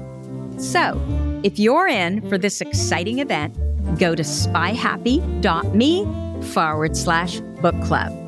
[0.57, 0.99] So,
[1.43, 2.41] if you're in for mm-hmm.
[2.41, 3.55] this exciting event,
[3.99, 8.26] go to spyhappy.me forward slash book club.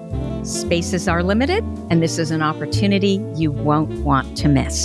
[0.50, 4.84] Spaces are limited, and this is an opportunity you won't want to miss.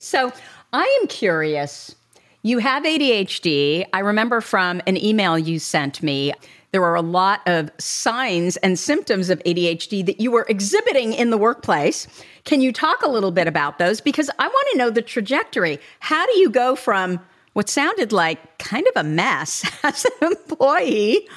[0.00, 0.32] So,
[0.72, 1.94] I am curious
[2.42, 3.84] you have ADHD.
[3.92, 6.32] I remember from an email you sent me,
[6.70, 11.28] there were a lot of signs and symptoms of ADHD that you were exhibiting in
[11.28, 12.06] the workplace.
[12.44, 14.00] Can you talk a little bit about those?
[14.00, 15.78] Because I want to know the trajectory.
[16.00, 17.20] How do you go from
[17.52, 21.28] what sounded like kind of a mess as an employee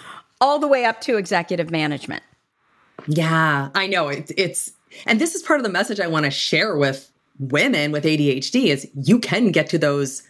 [0.42, 2.24] all the way up to executive management?
[3.08, 4.08] Yeah, I know.
[4.10, 4.72] It, it's,
[5.06, 8.68] and this is part of the message I want to share with women with ADHD
[8.68, 10.24] is you can get to those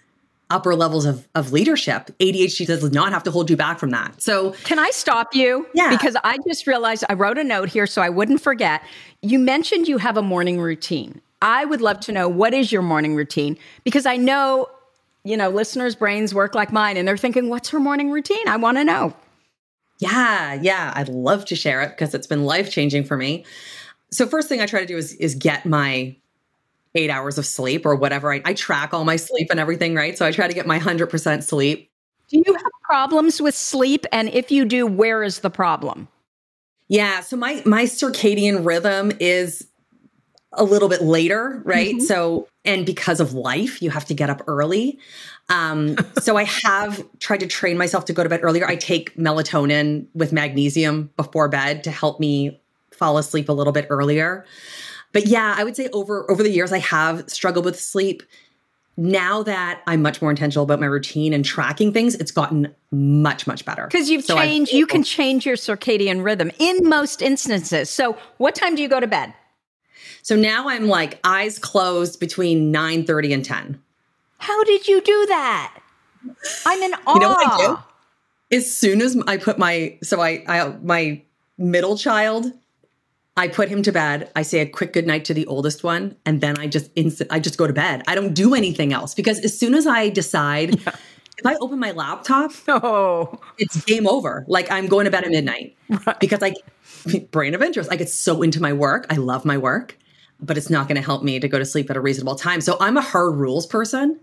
[0.49, 2.11] upper levels of, of leadership.
[2.19, 4.21] ADHD does not have to hold you back from that.
[4.21, 5.67] So, can I stop you?
[5.73, 5.89] Yeah.
[5.89, 8.83] Because I just realized I wrote a note here so I wouldn't forget.
[9.21, 11.21] You mentioned you have a morning routine.
[11.41, 14.67] I would love to know what is your morning routine because I know,
[15.23, 18.47] you know, listeners' brains work like mine and they're thinking, what's her morning routine?
[18.47, 19.15] I want to know.
[19.99, 23.45] Yeah, yeah, I'd love to share it because it's been life changing for me.
[24.11, 26.15] So, first thing I try to do is, is get my
[26.95, 28.33] eight hours of sleep or whatever.
[28.33, 30.17] I, I track all my sleep and everything, right?
[30.17, 31.91] So I try to get my 100% sleep.
[32.29, 34.05] Do you have problems with sleep?
[34.11, 36.07] And if you do, where is the problem?
[36.87, 37.19] Yeah.
[37.21, 39.67] So my, my circadian rhythm is
[40.53, 41.95] a little bit later, right?
[41.95, 42.05] Mm-hmm.
[42.05, 44.97] So, and because of life, you have to get up early.
[45.49, 48.65] Um, so I have tried to train myself to go to bed earlier.
[48.65, 52.59] I take melatonin with magnesium before bed to help me
[52.91, 54.45] fall asleep a little bit earlier.
[55.13, 58.23] But yeah, I would say over over the years I have struggled with sleep.
[58.97, 63.45] Now that I'm much more intentional about my routine and tracking things, it's gotten much
[63.45, 63.87] much better.
[63.87, 67.89] Cuz you've so changed I've, you can change your circadian rhythm in most instances.
[67.89, 69.33] So, what time do you go to bed?
[70.21, 73.81] So now I'm like eyes closed between 9:30 and 10.
[74.37, 75.77] How did you do that?
[76.65, 77.13] I'm in awe.
[77.13, 77.77] You know what I do?
[78.55, 81.21] As soon as I put my so I, I my
[81.57, 82.51] middle child,
[83.37, 84.31] I put him to bed.
[84.35, 87.31] I say a quick good night to the oldest one, and then I just instant
[87.31, 88.03] I just go to bed.
[88.07, 90.95] I don't do anything else because as soon as I decide yeah.
[91.37, 94.45] if I open my laptop, oh, it's game over.
[94.47, 96.19] Like I'm going to bed at midnight right.
[96.19, 96.53] because I
[97.31, 97.91] brain of interest.
[97.91, 99.05] I get so into my work.
[99.09, 99.97] I love my work,
[100.39, 102.61] but it's not going to help me to go to sleep at a reasonable time.
[102.61, 104.19] So I'm a hard rules person.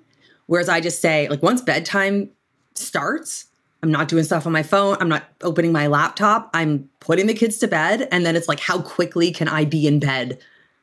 [0.53, 2.29] Whereas I just say, like, once bedtime
[2.75, 3.47] starts,
[3.83, 4.99] I'm not doing stuff on my phone.
[5.01, 6.51] I'm not opening my laptop.
[6.53, 8.07] I'm putting the kids to bed.
[8.13, 10.39] And then it's like, how quickly can I be in bed,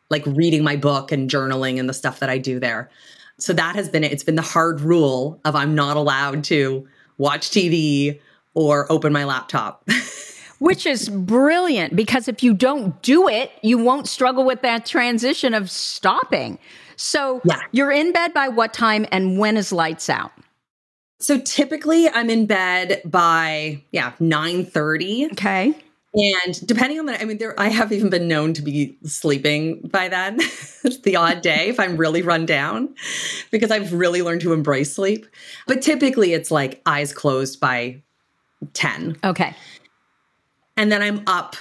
[0.09, 2.89] like reading my book and journaling and the stuff that I do there?
[3.37, 4.11] So that has been it.
[4.11, 6.87] It's been the hard rule of I'm not allowed to
[7.19, 8.19] watch TV
[8.55, 9.87] or open my laptop.
[10.57, 15.53] Which is brilliant because if you don't do it, you won't struggle with that transition
[15.53, 16.57] of stopping.
[16.99, 17.61] So yeah.
[17.71, 20.33] you're in bed by what time and when is lights out?
[21.19, 25.31] So typically I'm in bed by yeah, 9:30.
[25.31, 25.73] Okay.
[26.13, 29.79] And depending on the I mean there I have even been known to be sleeping
[29.79, 30.39] by then.
[31.03, 32.93] the odd day if I'm really run down
[33.49, 35.25] because I've really learned to embrace sleep.
[35.67, 38.01] But typically it's like eyes closed by
[38.73, 39.19] 10.
[39.23, 39.55] Okay.
[40.75, 41.55] And then I'm up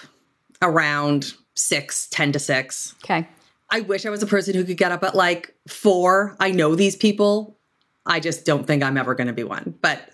[0.62, 2.94] around 6, 10 to 6.
[3.04, 3.28] Okay.
[3.70, 6.36] I wish I was a person who could get up at like four.
[6.40, 7.56] I know these people.
[8.06, 10.10] I just don't think I'm ever going to be one, but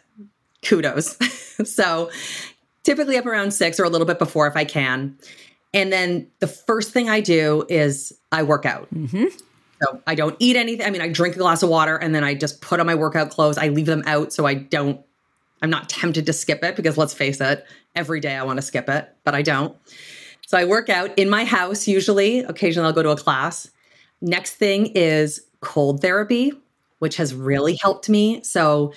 [0.65, 1.17] kudos.
[1.65, 2.11] so
[2.83, 5.17] typically up around six or a little bit before if I can.
[5.73, 8.93] And then the first thing I do is I work out.
[8.95, 9.27] Mm-hmm.
[9.83, 10.87] So I don't eat anything.
[10.87, 12.95] I mean, I drink a glass of water and then I just put on my
[12.95, 13.59] workout clothes.
[13.59, 15.01] I leave them out so I don't,
[15.63, 17.65] I'm not tempted to skip it because let's face it,
[17.95, 19.77] every day I want to skip it, but I don't.
[20.47, 22.41] So I work out in my house usually.
[22.41, 23.71] Occasionally I'll go to a class.
[24.21, 26.53] Next thing is cold therapy,
[26.99, 28.43] which has really helped me.
[28.43, 28.93] So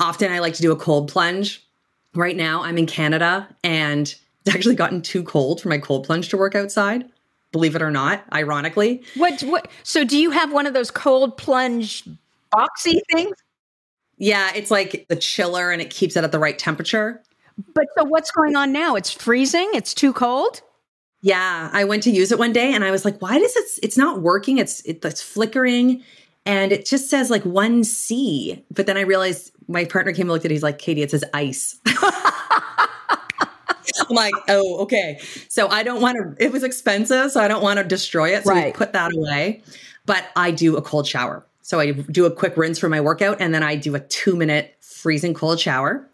[0.00, 1.66] often I like to do a cold plunge.
[2.14, 6.28] Right now I'm in Canada and it's actually gotten too cold for my cold plunge
[6.30, 7.04] to work outside.
[7.52, 9.02] Believe it or not, ironically.
[9.16, 12.06] What what so do you have one of those cold plunge
[12.52, 13.36] boxy things?
[14.18, 17.22] Yeah, it's like the chiller and it keeps it at the right temperature.
[17.74, 18.94] But so what's going on now?
[18.96, 19.70] It's freezing?
[19.74, 20.62] It's too cold?
[21.22, 23.64] Yeah, I went to use it one day and I was like, why does it
[23.82, 24.58] it's not working?
[24.58, 26.02] It's it's flickering
[26.46, 28.62] and it just says like 1C.
[28.70, 31.10] But then I realized my partner came and looked at it, he's like, Katy, it
[31.10, 31.78] says ice.
[34.08, 35.18] I'm like, oh, okay.
[35.48, 38.44] So I don't want to, it was expensive, so I don't want to destroy it.
[38.44, 38.66] So right.
[38.66, 39.62] we put that away.
[40.04, 41.44] But I do a cold shower.
[41.62, 44.36] So I do a quick rinse for my workout and then I do a two
[44.36, 46.08] minute freezing cold shower.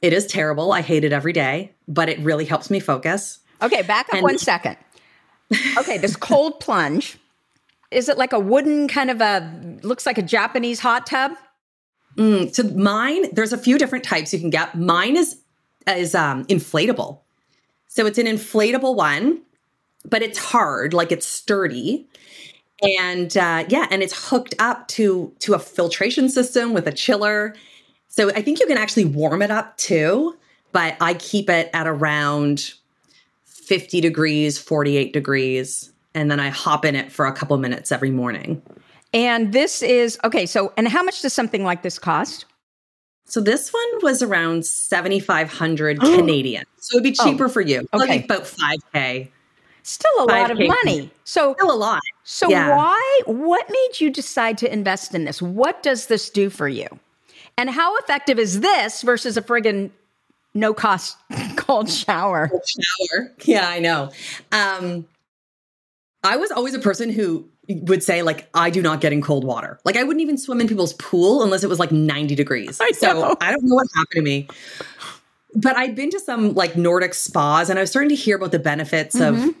[0.00, 0.70] It is terrible.
[0.70, 3.40] I hate it every day, but it really helps me focus.
[3.62, 4.76] Okay, back up and- one second.
[5.78, 7.18] Okay, this cold plunge.
[7.90, 11.32] Is it like a wooden kind of a looks like a Japanese hot tub?
[12.16, 14.76] Mm, so mine, there's a few different types you can get.
[14.76, 15.40] Mine is
[15.88, 17.18] is um, inflatable.
[17.88, 19.40] So it's an inflatable one,
[20.04, 22.08] but it's hard, like it's sturdy
[22.82, 27.54] and uh, yeah and it's hooked up to to a filtration system with a chiller
[28.08, 30.36] so i think you can actually warm it up too
[30.72, 32.74] but i keep it at around
[33.70, 38.10] 50 degrees 48 degrees and then i hop in it for a couple minutes every
[38.10, 38.60] morning
[39.14, 42.46] and this is okay so and how much does something like this cost
[43.26, 47.86] so this one was around 7500 canadian so it'd be oh, cheaper oh, for you
[47.94, 49.30] okay about 5k
[49.82, 51.10] Still a lot of money.
[51.24, 52.02] So still a lot.
[52.24, 52.76] So yeah.
[52.76, 55.40] why what made you decide to invest in this?
[55.40, 56.86] What does this do for you?
[57.56, 59.90] And how effective is this versus a friggin'
[60.54, 61.16] no cost
[61.56, 62.48] cold shower?
[62.48, 63.32] Cold shower.
[63.44, 64.10] Yeah, I know.
[64.52, 65.06] Um
[66.22, 69.44] I was always a person who would say like I do not get in cold
[69.44, 69.78] water.
[69.84, 72.80] Like I wouldn't even swim in people's pool unless it was like 90 degrees.
[72.80, 74.48] I so I don't know what happened to me.
[75.54, 78.52] But I'd been to some like Nordic spas and I was starting to hear about
[78.52, 79.48] the benefits mm-hmm.
[79.48, 79.54] of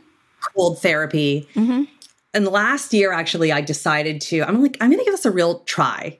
[0.54, 1.48] cold therapy.
[1.54, 1.84] Mm-hmm.
[2.32, 5.30] And last year, actually, I decided to, I'm like, I'm going to give this a
[5.30, 6.18] real try.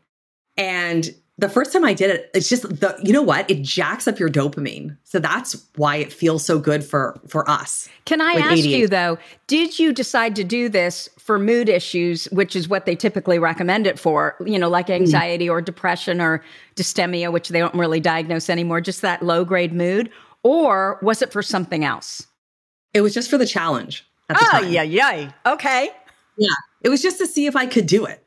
[0.56, 3.51] And the first time I did it, it's just the, you know what?
[3.51, 4.97] It jacks up your dopamine.
[5.05, 7.88] So that's why it feels so good for, for us.
[8.05, 8.68] Can I ask ADHD.
[8.68, 12.95] you though, did you decide to do this for mood issues, which is what they
[12.95, 14.95] typically recommend it for, you know, like mm.
[14.95, 16.43] anxiety or depression or
[16.76, 20.11] dysthymia, which they don't really diagnose anymore, just that low grade mood?
[20.43, 22.26] Or was it for something else?
[22.93, 24.07] It was just for the challenge.
[24.28, 24.70] At the Oh, time.
[24.70, 25.32] yeah, yeah.
[25.47, 25.91] Okay.
[26.36, 26.49] Yeah.
[26.82, 28.24] It was just to see if I could do it.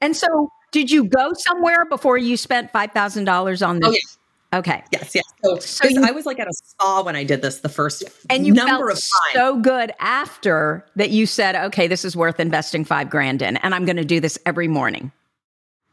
[0.00, 3.88] And so did you go somewhere before you spent $5,000 on this?
[3.88, 4.18] Oh, yes.
[4.52, 4.82] Okay.
[4.92, 5.24] Yes, yes.
[5.44, 8.02] So, So you- I was like at a spa when I did this the first
[8.28, 9.34] And you number felt of times.
[9.34, 13.72] so good after that you said, okay, this is worth investing five grand in, and
[13.74, 15.12] I'm going to do this every morning.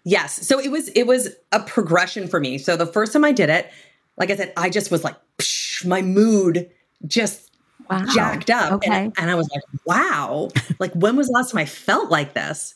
[0.04, 0.46] Yes.
[0.48, 2.58] So it was it was a progression for me.
[2.58, 3.72] So the first time I did it,
[4.18, 6.70] like I said, I just was like psh, my mood
[7.06, 7.50] just
[7.90, 8.06] Wow.
[8.14, 8.72] jacked up.
[8.74, 8.90] Okay.
[9.06, 12.34] And, and I was like, wow, like when was the last time I felt like
[12.34, 12.74] this?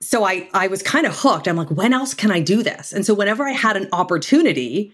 [0.00, 1.48] So I I was kind of hooked.
[1.48, 2.92] I'm like, when else can I do this?
[2.92, 4.92] And so whenever I had an opportunity,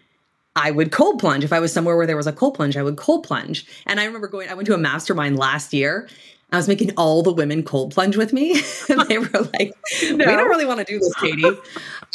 [0.57, 1.44] I would cold plunge.
[1.44, 3.66] If I was somewhere where there was a cold plunge, I would cold plunge.
[3.86, 6.09] And I remember going, I went to a mastermind last year.
[6.52, 8.52] I was making all the women cold plunge with me.
[8.88, 11.50] and they were like, we don't really want to do this, Katy.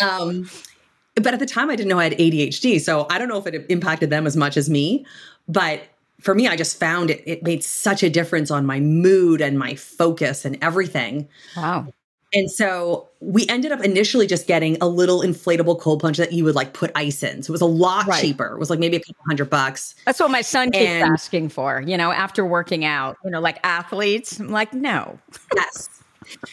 [0.01, 0.49] Um,
[1.15, 2.79] but at the time, I didn't know I had ADHD.
[2.79, 5.05] So I don't know if it impacted them as much as me.
[5.49, 5.81] But
[6.21, 9.59] for me, I just found it, it made such a difference on my mood and
[9.59, 11.27] my focus and everything.
[11.57, 11.87] Wow.
[12.33, 16.43] And so we ended up initially just getting a little inflatable cold plunge that you
[16.43, 17.41] would like put ice in.
[17.41, 18.21] So it was a lot Right.
[18.21, 18.53] cheaper.
[18.53, 19.95] It was like maybe a couple hundred bucks.
[20.05, 23.39] That's what my son keeps And- asking for, you know, after working out, you know,
[23.39, 24.39] like athletes.
[24.39, 25.17] I'm like, no,
[25.55, 25.89] Yes.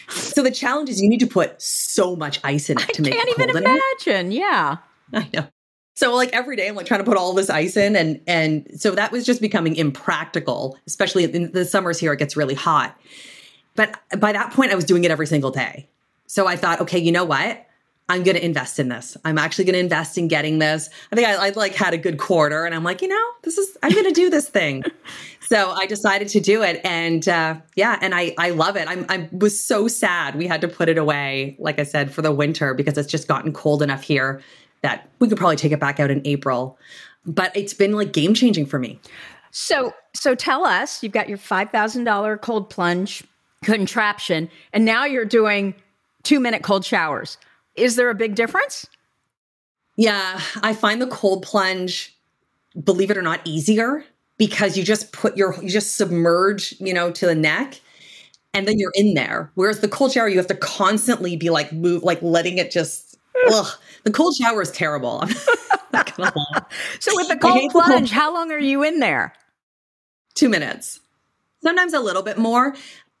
[0.09, 3.03] so the challenge is you need to put so much ice in it to I
[3.03, 4.31] make can't even imagine.
[4.31, 4.77] Yeah.
[5.13, 5.47] I know.
[5.95, 8.67] So like every day I'm like trying to put all this ice in and and
[8.79, 12.95] so that was just becoming impractical, especially in the summers here it gets really hot.
[13.77, 15.87] But by that point I was doing it every single day.
[16.25, 17.63] So I thought, okay, you know what?
[18.09, 19.17] I'm going to invest in this.
[19.25, 20.89] I'm actually going to invest in getting this.
[21.11, 23.57] I think I, I like had a good quarter and I'm like, you know, this
[23.57, 24.83] is, I'm going to do this thing.
[25.41, 26.79] so I decided to do it.
[26.85, 28.87] And, uh, yeah, and I, I love it.
[28.87, 30.35] I'm, I was so sad.
[30.35, 33.27] We had to put it away, like I said, for the winter because it's just
[33.27, 34.41] gotten cold enough here
[34.83, 36.79] that we could probably take it back out in April.
[37.25, 39.01] But it's been like game changing for me.
[39.51, 43.23] So, so tell us, you've got your $5,000 cold plunge
[43.63, 45.75] contraption, and now you're doing
[46.23, 47.37] two minute cold showers.
[47.75, 48.85] Is there a big difference?
[49.95, 52.15] Yeah, I find the cold plunge,
[52.83, 54.03] believe it or not, easier
[54.37, 57.81] because you just put your you just submerge, you know, to the neck
[58.53, 59.51] and then you're in there.
[59.55, 63.17] Whereas the cold shower, you have to constantly be like move, like letting it just
[63.51, 63.67] ugh.
[64.03, 65.21] The cold shower is terrible.
[65.21, 65.29] I'm
[65.93, 66.63] not gonna lie.
[66.99, 69.33] So, with the cold hate the cold- plunge, how long are you in there?
[70.33, 70.99] Two minutes.
[71.61, 72.75] Sometimes a little bit more.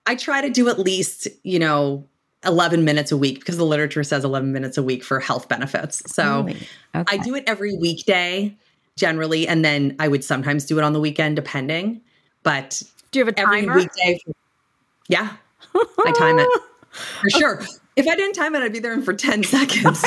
[0.07, 2.03] I try to do at least, you know,
[2.45, 6.01] 11 minutes a week because the literature says 11 minutes a week for health benefits.
[6.11, 6.67] So oh, Really?
[6.95, 7.17] Okay.
[7.17, 8.55] I do it every weekday
[8.95, 12.01] generally, and then I would sometimes do it on the weekend, depending.
[12.43, 12.81] But
[13.11, 13.71] Do you have a timer?
[13.71, 14.19] every weekday,
[15.07, 15.33] yeah,
[15.75, 16.49] I time it
[16.91, 17.61] for sure.
[17.95, 20.01] If I didn't time it, I'd be there in for 10 seconds.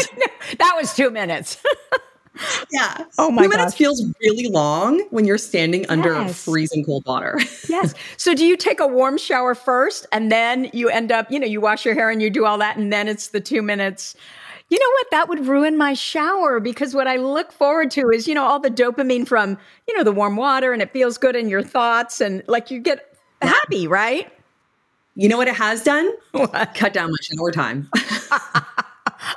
[0.59, 1.63] that was two minutes.
[2.73, 3.05] yeah.
[3.19, 3.79] Oh my Two minutes gosh.
[3.79, 6.45] feels really long when you're standing under Yes.
[6.45, 7.39] freezing cold water.
[7.69, 7.95] yes.
[8.17, 11.47] So, do you take a warm shower first and then you end up, you know,
[11.47, 14.15] you wash your hair and you do all that, and then it's the two minutes?
[14.69, 15.07] You know what?
[15.11, 18.61] That would ruin my shower because what I look forward to is, you know, all
[18.61, 19.59] the dopamine from,
[19.89, 22.79] you know, the warm water and it feels good in your thoughts and like you
[22.79, 24.33] get happy, right?
[25.17, 26.09] You know what it has done?
[26.31, 26.75] What?
[26.77, 27.91] Cut down my shower time.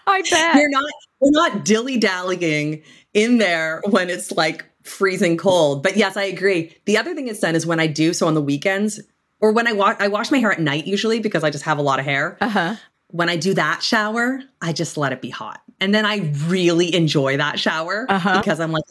[0.07, 0.55] I bet.
[0.55, 0.91] you're not
[1.21, 2.83] you're not dilly dallying
[3.13, 5.83] in there when it's like freezing cold.
[5.83, 6.75] But yes, I agree.
[6.85, 8.99] The other thing it's done is when I do so on the weekends
[9.39, 11.77] or when I wash I wash my hair at night usually because I just have
[11.77, 12.37] a lot of hair.
[12.41, 12.75] Uh huh.
[13.11, 15.61] When I do that shower, I just let it be hot.
[15.79, 18.39] And then I really enjoy that shower Uh-huh.
[18.39, 18.83] because I'm like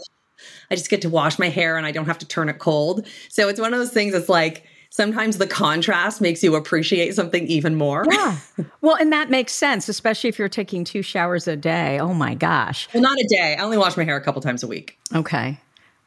[0.71, 3.07] I just get to wash my hair and I don't have to turn it cold.
[3.29, 7.47] So it's one of those things that's like sometimes the contrast makes you appreciate something
[7.47, 8.05] even more.
[8.11, 8.37] Yeah.
[8.83, 12.01] Well, and that makes sense, especially if you're taking two showers a day.
[12.01, 12.89] Oh my gosh.
[12.93, 13.55] Well, not a day.
[13.57, 14.99] I only wash my hair a couple times a week.
[15.15, 15.59] Okay.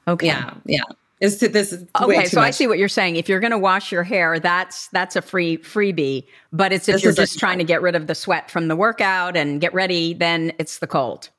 [0.05, 0.27] Okay.
[0.27, 0.81] Yeah, yeah.
[1.21, 3.15] It's this is Okay, so I see what you're saying.
[3.15, 6.25] If you're going to wash your hair, that's that's a free freebie.
[6.51, 8.51] But it's if This you're is a- just trying to get rid of the sweat
[8.51, 11.29] from the workout and get ready, then it's the cold.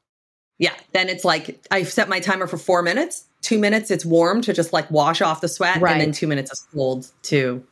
[0.58, 3.26] Yeah, then it's like I set my timer for four minutes.
[3.46, 5.92] Two minutes, it's warm to just like wash off the sweat, Right.
[5.92, 7.62] and then two minutes is cold to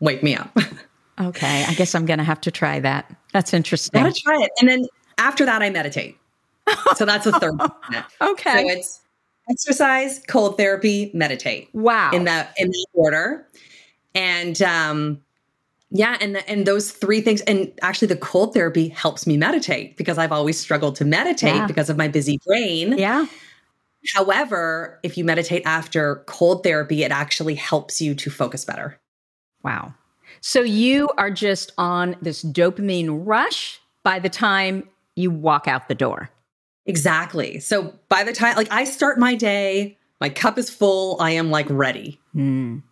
[0.00, 0.56] wake me up.
[1.20, 3.08] Okay, I guess I'm going to have to try that.
[3.32, 4.02] That's interesting.
[4.02, 4.86] Gotta try it, and then
[5.18, 6.18] after that, I meditate.
[6.96, 7.54] So that's the third.
[8.20, 8.64] Okay.
[8.66, 9.00] So it's
[9.48, 11.68] exercise, cold therapy, meditate.
[11.72, 12.10] wow.
[12.12, 13.46] in that in that order
[14.16, 15.20] and um
[15.90, 19.96] yeah and the, and those three things and actually the cold therapy helps me meditate
[19.96, 21.66] because i've always struggled to meditate Yeah.
[21.66, 23.26] because of my busy brain yeah.
[24.12, 29.00] However if you meditate after cold therapy it actually helps you to focus better
[29.64, 29.94] Wow.
[30.40, 35.94] So you are just on this dopamine rush by the time you walk out the
[35.94, 36.30] door.
[36.86, 37.58] Exactly.
[37.60, 41.50] So by the time, like, I start my day, my cup is full, I am
[41.50, 42.20] like ready.
[42.36, 42.82] Mm.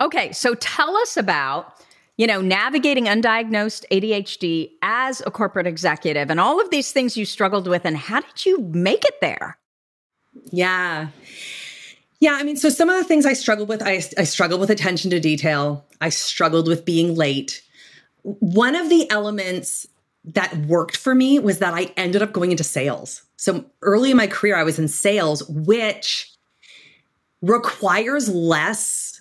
[0.00, 0.32] Okay.
[0.32, 1.72] So tell us about,
[2.18, 7.24] you know, navigating undiagnosed ADHD as a corporate executive and all of these things you
[7.24, 9.56] struggled with, and how did you make it there?
[10.50, 11.08] Yeah.
[12.18, 14.70] Yeah, I mean, so some of the things I struggled with, I, I struggled with
[14.70, 15.84] attention to detail.
[16.00, 17.62] I struggled with being late.
[18.22, 19.86] One of the elements
[20.24, 23.22] that worked for me was that I ended up going into sales.
[23.36, 26.32] So early in my career, I was in sales, which
[27.42, 29.20] requires less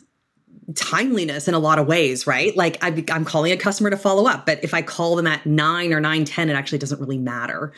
[0.73, 2.55] timeliness in a lot of ways, right?
[2.55, 5.45] Like I, am calling a customer to follow up, but if I call them at
[5.45, 7.71] nine or nine ten, it actually doesn't really matter.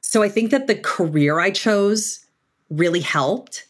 [0.00, 2.24] So I think that the career I chose
[2.70, 3.66] really helped.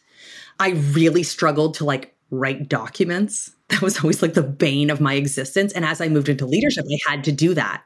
[0.59, 3.51] I really struggled to like write documents.
[3.69, 5.73] That was always like the bane of my existence.
[5.73, 7.83] And as I moved into leadership, I had to do that.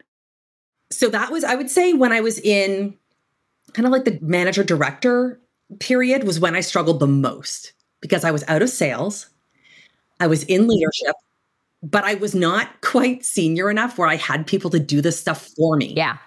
[0.92, 2.96] So that was, I would say, when I was in
[3.74, 5.40] kind of like the manager director
[5.80, 9.28] period, was when I struggled the most because I was out of sales.
[10.20, 11.16] I was in leadership,
[11.82, 15.50] but I was not quite senior enough where I had people to do this stuff
[15.58, 15.94] for me.
[15.96, 16.18] Yeah.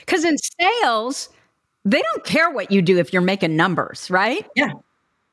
[0.00, 1.28] Because in sales,
[1.86, 4.44] they don't care what you do if you're making numbers, right?
[4.56, 4.72] Yeah.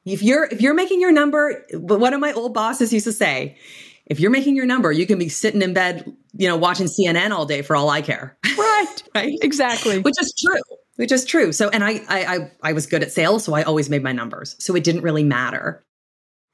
[0.06, 3.58] If you're if you're making your number, one of my old bosses used to say,
[4.06, 7.32] if you're making your number, you can be sitting in bed, you know, watching CNN
[7.32, 8.38] all day for all I care.
[8.58, 9.04] Right.
[9.16, 9.38] right.
[9.42, 10.00] Exactly.
[10.00, 10.62] Which is true.
[10.98, 11.52] Which is true.
[11.52, 14.12] So, and I, I, I, I was good at sales, so I always made my
[14.12, 14.56] numbers.
[14.60, 15.84] So it didn't really matter.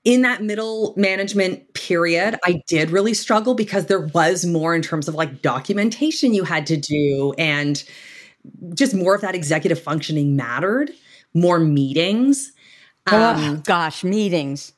[0.05, 5.09] In that middle management period, I did really struggle because there was more in terms
[5.09, 7.83] of like documentation you had to do and
[8.73, 10.91] just more of that executive functioning mattered,
[11.33, 12.51] more meetings.
[13.07, 14.73] Um, oh, gosh, meetings.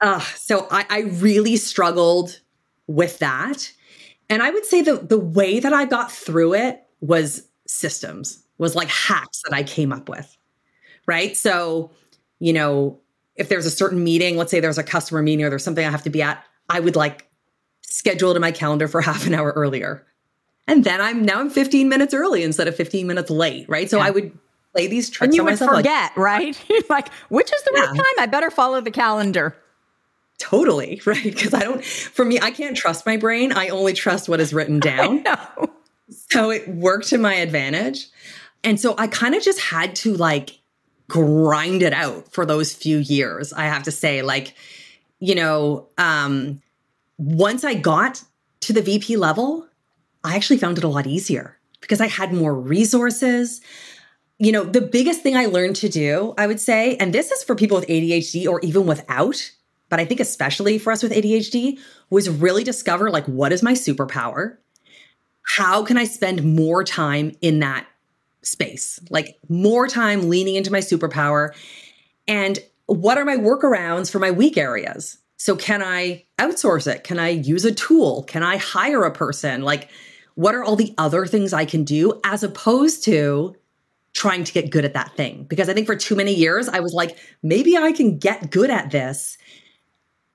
[0.00, 2.40] Uh, so I, I really struggled
[2.86, 3.72] with that.
[4.28, 8.74] And I would say the the way that I got through it was systems, was
[8.74, 10.36] like hacks that I came up with.
[11.06, 11.36] Right.
[11.36, 11.90] So,
[12.40, 13.00] you know,
[13.36, 15.90] if there's a certain meeting, let's say there's a customer meeting or there's something I
[15.90, 17.30] have to be at, I would like
[17.82, 20.06] schedule it in my calendar for half an hour earlier.
[20.68, 23.68] And then I'm now I'm 15 minutes early instead of 15 minutes late.
[23.68, 23.88] Right.
[23.88, 24.04] So yeah.
[24.04, 24.36] I would
[24.72, 25.28] play these tricks.
[25.28, 26.64] And you would forget, like, right?
[26.88, 27.80] like, which is the yeah.
[27.80, 28.14] right time?
[28.18, 29.56] I better follow the calendar.
[30.38, 31.22] Totally, right?
[31.22, 33.52] Because I don't, for me, I can't trust my brain.
[33.52, 35.24] I only trust what is written down.
[36.30, 38.08] So it worked to my advantage.
[38.62, 40.58] And so I kind of just had to like
[41.08, 43.52] grind it out for those few years.
[43.52, 44.54] I have to say, like,
[45.20, 46.60] you know, um,
[47.16, 48.22] once I got
[48.60, 49.66] to the VP level,
[50.26, 53.60] I actually found it a lot easier because I had more resources
[54.38, 57.42] you know, the biggest thing I learned to do, I would say, and this is
[57.42, 59.50] for people with ADHD or even without,
[59.88, 61.78] but I think especially for us with ADHD,
[62.10, 64.58] was really discover like, what is my superpower?
[65.56, 67.86] How can I spend more time in that
[68.42, 69.00] space?
[69.10, 71.54] Like, more time leaning into my superpower.
[72.28, 75.18] And what are my workarounds for my weak areas?
[75.38, 77.04] So, can I outsource it?
[77.04, 78.24] Can I use a tool?
[78.24, 79.62] Can I hire a person?
[79.62, 79.88] Like,
[80.36, 83.56] what are all the other things I can do as opposed to
[84.12, 86.80] trying to get good at that thing because I think for too many years I
[86.80, 89.36] was like, maybe I can get good at this.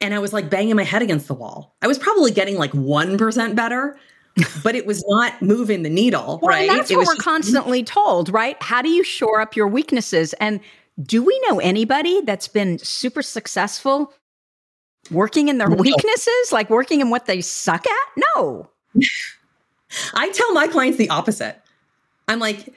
[0.02, 1.76] And I was like banging my head against the wall.
[1.82, 3.98] I was probably getting like 1% better,
[4.64, 6.70] but it was not moving the needle, well, right?
[6.70, 8.62] And that's it what we're just- constantly told, right?
[8.62, 10.34] How do you shore up your weaknesses?
[10.34, 10.60] And
[11.02, 14.14] do we know anybody that's been super successful
[15.12, 15.76] working in their no.
[15.76, 18.24] weaknesses, like working in what they suck at?
[18.36, 18.70] No.
[20.14, 21.62] I tell my clients the opposite.
[22.28, 22.74] I'm like,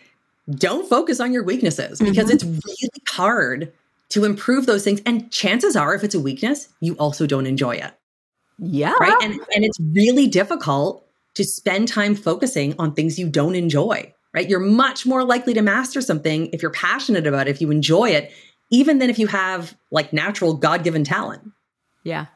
[0.50, 2.34] don't focus on your weaknesses because mm-hmm.
[2.34, 3.72] it's really hard
[4.10, 5.00] to improve those things.
[5.06, 7.92] And chances are, if it's a weakness, you also don't enjoy it.
[8.58, 8.94] Yeah.
[9.00, 9.16] Right.
[9.22, 14.12] And, and it's really difficult to spend time focusing on things you don't enjoy.
[14.32, 14.48] Right.
[14.48, 18.10] You're much more likely to master something if you're passionate about it, if you enjoy
[18.10, 18.32] it,
[18.70, 21.52] even than if you have like natural God given talent.
[22.02, 22.26] Yeah.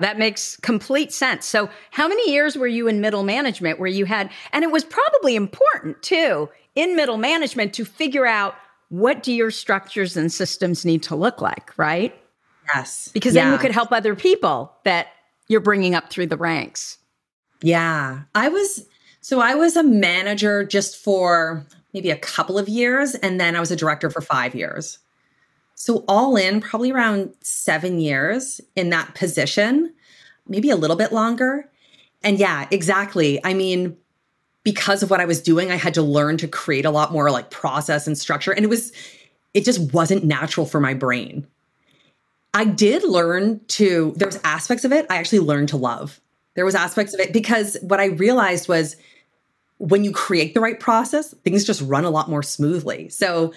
[0.00, 1.46] That makes complete sense.
[1.46, 4.84] So, how many years were you in middle management where you had, and it was
[4.84, 8.54] probably important too in middle management to figure out
[8.88, 12.14] what do your structures and systems need to look like, right?
[12.74, 13.10] Yes.
[13.12, 13.44] Because yeah.
[13.44, 15.08] then you could help other people that
[15.48, 16.98] you're bringing up through the ranks.
[17.62, 18.22] Yeah.
[18.34, 18.86] I was,
[19.20, 23.60] so I was a manager just for maybe a couple of years, and then I
[23.60, 24.98] was a director for five years.
[25.80, 29.94] So, all in, probably around seven years in that position,
[30.46, 31.70] maybe a little bit longer.
[32.22, 33.42] And yeah, exactly.
[33.46, 33.96] I mean,
[34.62, 37.30] because of what I was doing, I had to learn to create a lot more
[37.30, 38.52] like process and structure.
[38.52, 38.92] And it was,
[39.54, 41.46] it just wasn't natural for my brain.
[42.52, 46.20] I did learn to, there's aspects of it I actually learned to love.
[46.56, 48.96] There was aspects of it because what I realized was
[49.78, 53.08] when you create the right process, things just run a lot more smoothly.
[53.08, 53.54] So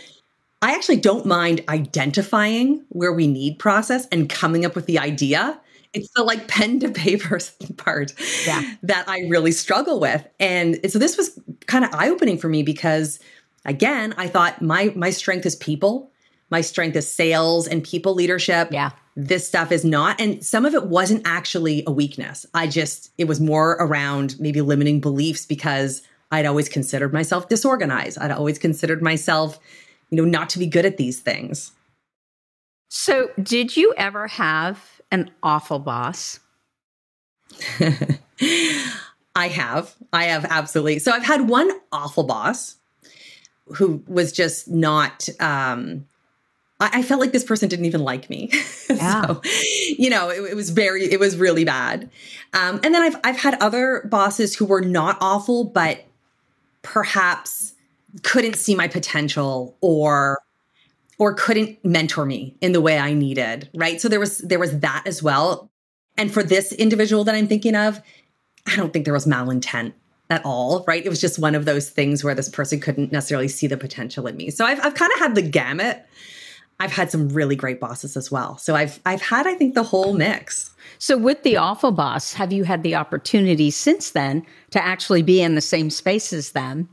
[0.64, 5.59] I actually don't mind identifying where we need process and coming up with the idea.
[5.91, 7.38] It's the like pen to paper
[7.78, 8.14] part
[8.47, 8.61] yeah.
[8.82, 10.26] that I really struggle with.
[10.39, 13.20] And so this was kind of eye opening for me because
[13.66, 16.11] again, I thought my my strength is people.
[16.49, 18.70] My strength is sales and people leadership.
[18.72, 18.91] Yeah.
[19.18, 20.22] This stuff is not.
[20.22, 22.45] And some of it wasn't actually a weakness.
[22.53, 28.18] I just, it was more around maybe limiting beliefs because I'd always considered myself disorganized.
[28.18, 29.59] I'd always considered myself,
[30.14, 31.72] you know, not to be good at these things.
[32.88, 36.39] So, did you ever have an awful boss?
[39.36, 39.95] I have.
[40.14, 40.99] I have absolutely.
[40.99, 42.76] So, I've had one awful boss
[43.78, 46.05] who was just not um
[46.80, 48.51] I, felt like this person didn't even like me.
[48.89, 49.26] Yeah.
[49.28, 49.41] so,
[49.97, 52.11] you know, it, it, was very, it was really bad.
[52.53, 56.03] Um, and then I've I've had other bosses who were not awful, but
[56.82, 57.72] perhaps
[58.22, 60.39] couldn't see my potential or
[61.20, 63.99] or couldn't mentor me in the way I needed, right?
[63.99, 65.72] So there was there was that as well.
[66.18, 68.01] And for this individual that I'm thinking of,
[68.68, 69.93] I don't think there was malintent
[70.30, 71.05] at all, right?
[71.05, 74.28] It was just one of those things where this person couldn't necessarily see the potential
[74.28, 74.49] in me.
[74.49, 76.05] So I've, I've kind of had the gamut.
[76.80, 78.57] I've had some really great bosses as well.
[78.57, 80.72] So I've I've had I think the whole mix.
[80.97, 85.41] So with the awful boss, have you had the opportunity since then to actually be
[85.41, 86.89] in the same space as them?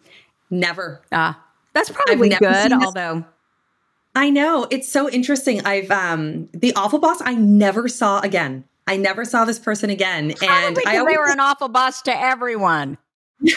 [0.50, 1.00] Never.
[1.12, 1.42] Ah,
[1.72, 2.72] that's probably good.
[2.72, 3.24] Although
[4.14, 5.64] I know it's so interesting.
[5.64, 8.64] I've um the awful boss I never saw again.
[8.86, 12.02] I never saw this person again, probably and I always, they were an awful boss
[12.02, 12.98] to everyone.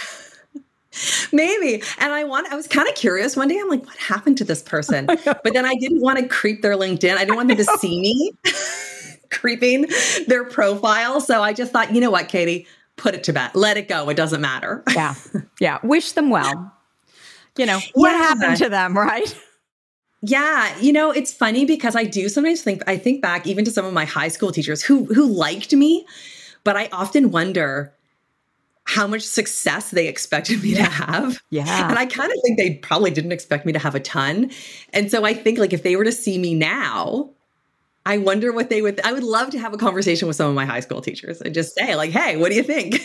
[1.31, 1.81] Maybe.
[1.99, 3.57] And I want I was kind of curious one day.
[3.59, 5.07] I'm like, what happened to this person?
[5.25, 7.15] But then I didn't want to creep their LinkedIn.
[7.15, 8.31] I didn't want them to see me
[9.31, 9.87] creeping
[10.27, 11.19] their profile.
[11.19, 13.51] So I just thought, you know what, Katy, put it to bed.
[13.55, 14.07] Let it go.
[14.09, 14.83] It doesn't matter.
[14.93, 15.15] yeah.
[15.59, 15.79] Yeah.
[15.81, 16.71] Wish them well.
[17.57, 18.17] You know, what yeah.
[18.17, 19.35] happened to them, right?
[20.21, 23.71] Yeah, you know, it's funny because I do sometimes think I think back even to
[23.71, 26.05] some of my high school teachers who who liked me,
[26.63, 27.93] but I often wonder
[28.85, 30.85] how much success they expected me yeah.
[30.85, 31.41] to have.
[31.49, 31.89] Yeah.
[31.89, 34.51] And I kind of think they probably didn't expect me to have a ton.
[34.91, 37.29] And so I think like if they were to see me now,
[38.05, 40.55] I wonder what they would I would love to have a conversation with some of
[40.55, 43.01] my high school teachers and just say like, "Hey, what do you think?"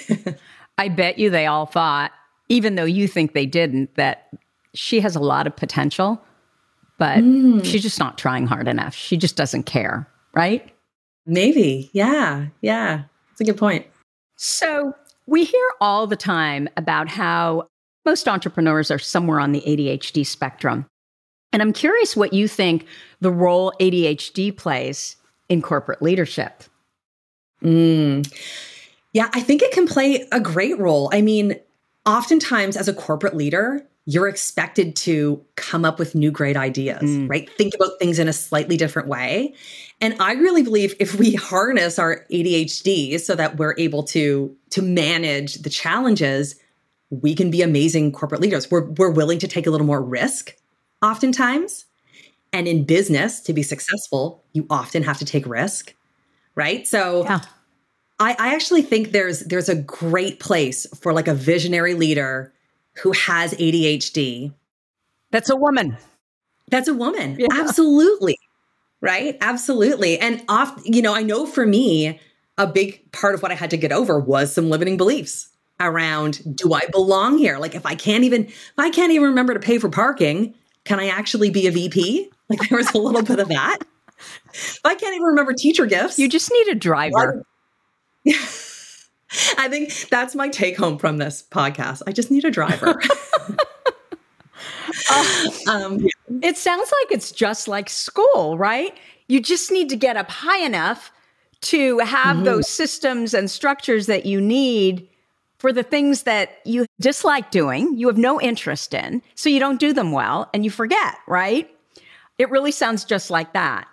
[0.79, 2.13] I bet you they all thought
[2.49, 4.29] even though you think they didn't that
[4.75, 6.23] she has a lot of potential,
[6.99, 7.65] but mm.
[7.65, 8.95] she's just not trying hard enough.
[8.95, 10.73] She just doesn't care, right?
[11.27, 11.91] Maybe.
[11.93, 12.47] Yeah.
[12.61, 13.03] Yeah.
[13.33, 13.87] It's a good point.
[14.37, 14.95] So,
[15.27, 17.69] we hear all the time about how
[18.07, 20.87] most entrepreneurs are somewhere on the ADHD spectrum.
[21.53, 22.87] And I'm curious what you think
[23.21, 25.17] the role ADHD plays
[25.49, 26.65] in corporate leadership.
[27.63, 28.33] Mm.
[29.13, 31.11] Yeah, I think it can play a great role.
[31.13, 31.57] I mean,
[32.09, 37.29] oftentimes as a corporate leader, you're expected to come up with new great ideas, mm.
[37.29, 37.51] right?
[37.59, 39.55] Think about things in a slightly different way.
[40.01, 44.83] And I really believe if we harness our ADHD so that we're able to to
[44.83, 46.57] manage the challenges,
[47.11, 48.71] we can be amazing corporate leaders.
[48.71, 50.55] We're we're willing to take a little more risk
[51.03, 51.85] oftentimes.
[52.51, 55.95] And in business, to be successful, you often have to take risk,
[56.55, 56.87] right?
[56.87, 57.41] So yeah.
[58.21, 62.53] I, I actually think there's there's a great place for like a visionary leader
[63.03, 64.53] who has ADHD.
[65.31, 65.97] That's a woman.
[66.71, 67.37] That's a woman.
[67.39, 67.47] Yeah.
[67.53, 68.39] Absolutely.
[69.01, 69.39] Right?
[69.41, 70.19] Absolutely.
[70.19, 72.19] And off, you know, I know for me,
[72.57, 75.49] a big part of what I had to get over was some limiting beliefs
[75.81, 77.59] around do I belong here?
[77.59, 80.55] Like if I can't even if I can't even remember to pay for parking,
[80.85, 82.31] can I actually be a VP?
[82.49, 83.79] Like there was a little bit of that.
[84.53, 86.19] If I can't even remember teacher gifts.
[86.19, 87.45] You just need a driver.
[89.59, 92.03] I think that's my take home from this podcast.
[92.07, 93.01] I just need a driver.
[95.11, 96.07] uh, um.
[96.43, 98.97] It sounds like it's just like school, right?
[99.29, 101.13] You just need to get up high enough
[101.61, 102.45] to have mm-hmm.
[102.45, 105.09] those systems and structures that you need
[105.59, 109.81] for the things that you dislike doing, you have no interest in, so you don't
[109.81, 111.69] do them well and you forget, right?
[112.39, 113.89] It really sounds just like that.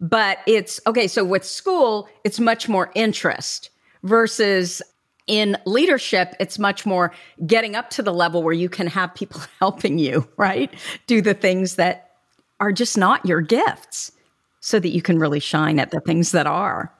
[0.00, 3.70] But it's okay, so with school, it's much more interest
[4.02, 4.82] versus
[5.26, 7.12] in leadership, it's much more
[7.46, 10.72] getting up to the level where you can have people helping you, right?
[11.06, 12.10] Do the things that
[12.60, 14.12] are just not your gifts
[14.60, 16.92] so that you can really shine at the things that are.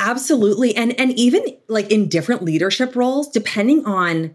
[0.00, 0.74] Absolutely.
[0.76, 4.34] And and even like in different leadership roles depending on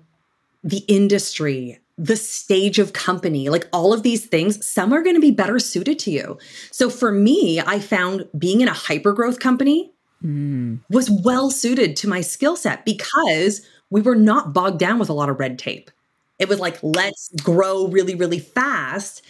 [0.63, 5.21] the industry, the stage of company, like all of these things, some are going to
[5.21, 6.37] be better suited to you.
[6.71, 9.91] So for me, I found being in a hyper growth company
[10.23, 10.79] mm.
[10.89, 15.13] was well suited to my skill set because we were not bogged down with a
[15.13, 15.91] lot of red tape.
[16.39, 19.21] It was like, let's grow really, really fast.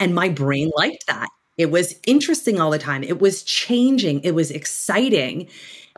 [0.00, 1.28] And my brain liked that.
[1.58, 3.02] It was interesting all the time.
[3.02, 4.20] It was changing.
[4.20, 5.48] It was exciting.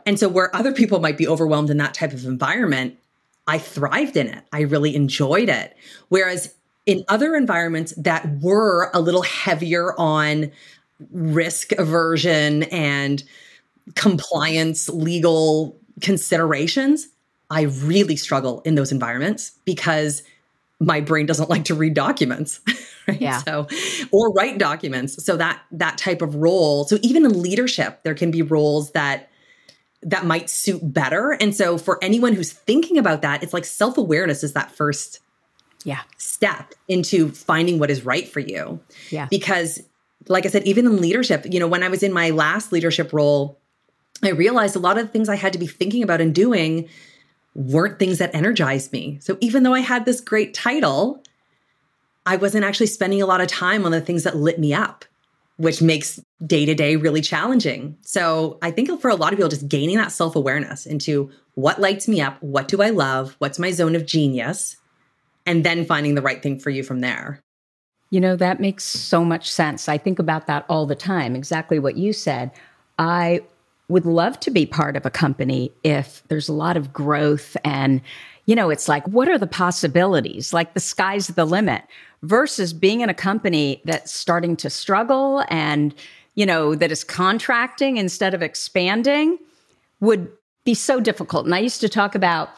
[0.05, 2.97] And so, where other people might be overwhelmed in that type of environment,
[3.49, 4.43] I thrived in it.
[4.53, 5.75] I really enjoyed it.
[6.09, 6.53] Whereas
[6.85, 10.51] in other environments that were a little heavier on
[11.11, 13.23] risk aversion and
[13.95, 17.07] compliance, legal considerations,
[17.49, 20.21] I really struggle in those environments because
[20.79, 22.61] my brain doesn't like to read documents.
[23.07, 23.21] Right?
[23.21, 23.39] Yeah.
[23.39, 23.67] So,
[24.11, 25.25] or write documents.
[25.25, 26.83] So that that type of role.
[26.83, 29.28] So even in leadership, there can be roles that
[30.01, 31.31] that might suit better.
[31.31, 35.19] And so for anyone who's thinking about that, it's like self-awareness is that first
[35.85, 38.79] yeah step into finding what is right for you.
[39.09, 39.27] Yeah.
[39.29, 39.81] Because
[40.27, 43.13] like I said, even in leadership, you know, when I was in my last leadership
[43.13, 43.57] role,
[44.21, 46.89] I realized a lot of the things I had to be thinking about and doing
[47.55, 49.17] weren't things that energized me.
[49.21, 51.23] So even though I had this great title,
[52.25, 55.05] I wasn't actually spending a lot of time on the things that lit me up,
[55.59, 57.97] which makes day to day really challenging.
[57.99, 61.81] So I think for a lot of people, just gaining that self awareness into what
[61.81, 64.77] lights me up, what do I love, what's my zone of genius,
[65.45, 67.41] and then finding the right thing for you from there.
[68.09, 69.89] You know, that makes so much sense.
[69.89, 72.51] I think about that all the time, exactly what you said.
[72.97, 73.41] I
[73.89, 78.01] would love to be part of a company if there's a lot of growth and
[78.45, 81.83] you know it's like what are the possibilities like the sky's the limit
[82.21, 85.93] versus being in a company that's starting to struggle and
[86.35, 89.37] you know that is contracting instead of expanding
[89.99, 90.31] would
[90.65, 92.49] be so difficult and i used to talk about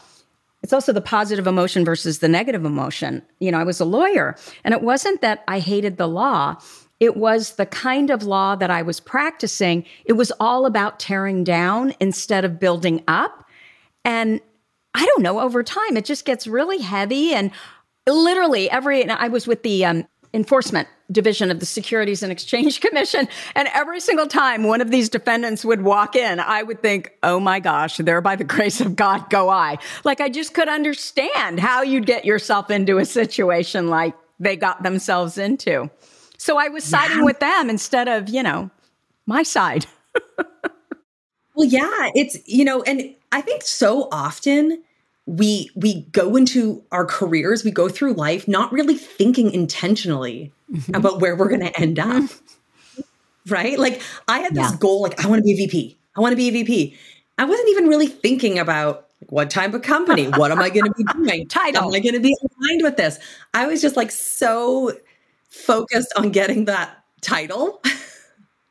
[0.64, 4.36] it's also the positive emotion versus the negative emotion you know i was a lawyer
[4.64, 6.56] and it wasn't that i hated the law
[7.02, 9.86] it was the kind of law that I was practicing.
[10.06, 13.44] It was all about tearing down instead of building up.
[14.06, 14.40] And
[14.94, 17.34] I don't know, over time, it just gets really heavy.
[17.34, 17.50] And
[18.08, 23.28] literally, every, I was with the um, enforcement division of the Securities and Exchange Commission.
[23.56, 27.40] And every single time one of these defendants would walk in, I would think, oh
[27.40, 29.78] my gosh, there by the grace of God go I.
[30.04, 34.84] Like, I just could understand how you'd get yourself into a situation like they got
[34.84, 35.90] themselves into.
[36.38, 37.26] So I was siding yeah.
[37.26, 38.72] with them instead of, you know,
[39.28, 39.86] my side.
[41.56, 44.82] well, yeah, it's, you know, and I think so often
[45.32, 50.94] we we go into our careers, we go through life not really thinking intentionally mm-hmm.
[50.94, 52.08] about where we're going to end up.
[52.08, 53.54] Mm-hmm.
[53.54, 53.80] right?
[53.80, 54.78] Like I had this yeah.
[54.78, 55.98] goal like I want to be a VP.
[56.18, 56.98] I want to be a VP.
[57.38, 60.28] I wasn't even really thinking about like, what type of company?
[60.28, 61.48] What am I going to be doing?
[61.50, 61.84] Title.
[61.84, 63.18] Am I going to be aligned with this?
[63.54, 64.92] I was just like so
[65.50, 67.82] focused on getting that title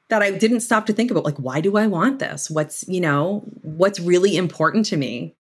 [0.09, 2.51] that I didn't stop to think about like why do I want this?
[2.51, 5.35] What's, you know, what's really important to me?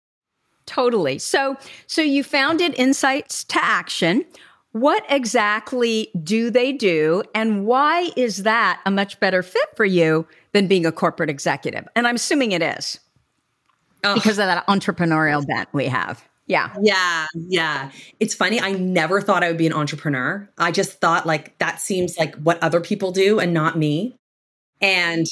[0.70, 1.18] Totally.
[1.18, 1.58] So
[1.88, 4.24] so you founded Insights to Action.
[4.72, 10.28] What exactly do they do and why is that a much better fit for you
[10.54, 11.88] than being a corporate executive?
[11.96, 13.00] And I'm assuming it is.
[14.04, 16.24] Because of that entrepreneurial bent we have.
[16.46, 16.72] Yeah.
[16.80, 17.26] Yeah.
[17.34, 17.90] Yeah.
[18.20, 18.62] It's funny.
[18.62, 20.48] I never thought I would be an entrepreneur.
[20.60, 24.16] I just thought like that seems like what other people do and not me.
[24.82, 25.26] And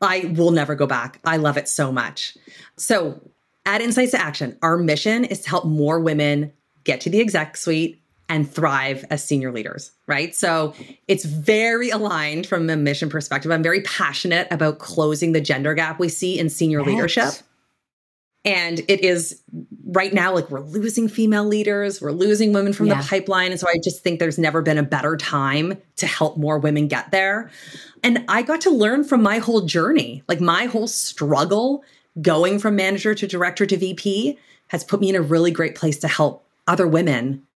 [0.00, 1.18] I will never go back.
[1.24, 2.38] I love it so much.
[2.76, 3.20] So
[3.70, 6.52] at Insights to Action, our mission is to help more women
[6.82, 10.34] get to the exec suite and thrive as senior leaders, right?
[10.34, 10.74] So
[11.06, 13.52] it's very aligned from a mission perspective.
[13.52, 16.88] I'm very passionate about closing the gender gap we see in senior yes.
[16.88, 17.34] leadership.
[18.44, 19.40] And it is
[19.84, 23.00] right now, like we're losing female leaders, we're losing women from yeah.
[23.00, 23.52] the pipeline.
[23.52, 26.88] And so I just think there's never been a better time to help more women
[26.88, 27.50] get there.
[28.02, 31.84] And I got to learn from my whole journey, like my whole struggle
[32.20, 34.38] going from manager to director to VP
[34.68, 37.46] has put me in a really great place to help other women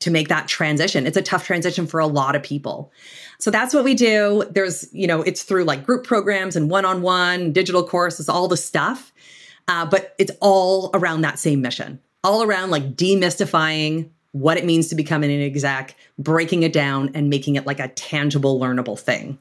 [0.00, 1.06] to make that transition.
[1.06, 2.92] It's a tough transition for a lot of people.
[3.38, 4.44] So that's what we do.
[4.50, 8.48] There's, you know, it's through like group programs and one on one, digital courses, all
[8.48, 9.12] the stuff.
[9.68, 14.88] Uh, but it's all around that same mission, all around like demystifying what it means
[14.88, 19.38] to become an exec, breaking it down and making it like a tangible, learnable thing.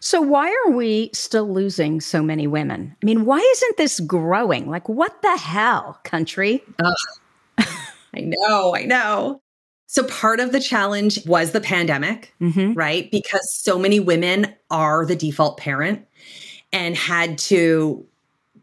[0.00, 2.94] So, why are we still losing so many women?
[3.02, 4.68] I mean, why isn't this growing?
[4.68, 6.62] Like, what the hell, country?
[7.58, 9.40] I know, I know.
[9.86, 12.74] So, part of the challenge was the pandemic, mm-hmm.
[12.74, 13.10] right?
[13.10, 16.06] Because so many women are the default parent
[16.72, 18.06] and had to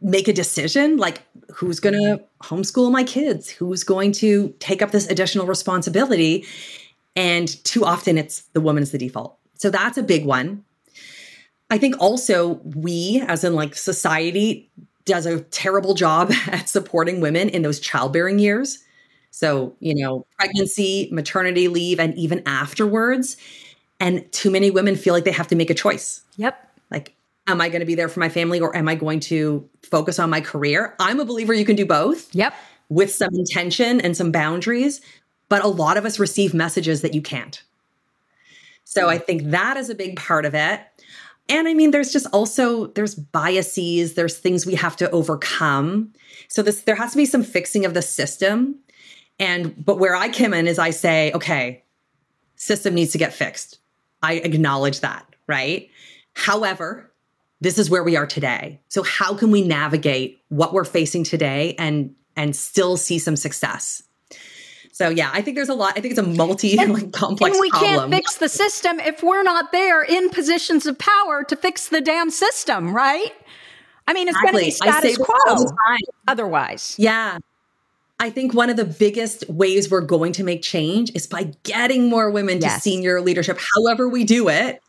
[0.02, 1.22] make a decision like
[1.54, 6.46] who's going to homeschool my kids who's going to take up this additional responsibility
[7.16, 10.64] and too often it's the woman is the default so that's a big one
[11.72, 14.70] i think also we as in like society
[15.06, 18.80] does a terrible job at supporting women in those childbearing years.
[19.32, 23.38] So, you know, pregnancy, maternity leave, and even afterwards.
[24.00, 26.22] And too many women feel like they have to make a choice.
[26.38, 26.70] Yep.
[26.90, 27.14] Like,
[27.48, 30.20] am I going to be there for my family or am I going to focus
[30.20, 30.96] on my career?
[31.00, 32.34] I'm a believer you can do both.
[32.36, 32.54] Yep.
[32.90, 35.00] With some intention and some boundaries.
[35.48, 37.62] But a lot of us receive messages that you can't.
[38.84, 39.24] So I hmm.
[39.24, 40.82] think that is a big part of it.
[41.52, 46.14] And I mean, there's just also there's biases, there's things we have to overcome.
[46.48, 48.80] So this there has to be some fixing of the system.
[49.38, 51.84] And but where I come in is I say, okay,
[52.56, 53.80] system needs to get fixed.
[54.24, 55.90] I acknowledge that, right?
[56.36, 57.12] However,
[57.60, 58.80] this is where we are today.
[58.88, 64.04] So how can we navigate what we're facing today and and still see some success?
[65.02, 65.94] So yeah, I think there's a lot.
[65.98, 67.56] I think it's a multi like complex.
[67.56, 68.12] And we problem.
[68.12, 72.02] can't fix the system if we're not there in positions of power to fix the
[72.02, 73.34] damn system, right?
[74.08, 74.62] I mean, it's exactly.
[74.62, 75.66] going to be status quo
[76.28, 76.96] otherwise.
[77.00, 77.40] Yeah.
[78.20, 82.08] I think one of the biggest ways we're going to make change is by getting
[82.08, 82.76] more women yes.
[82.76, 84.84] to senior leadership, however we do it,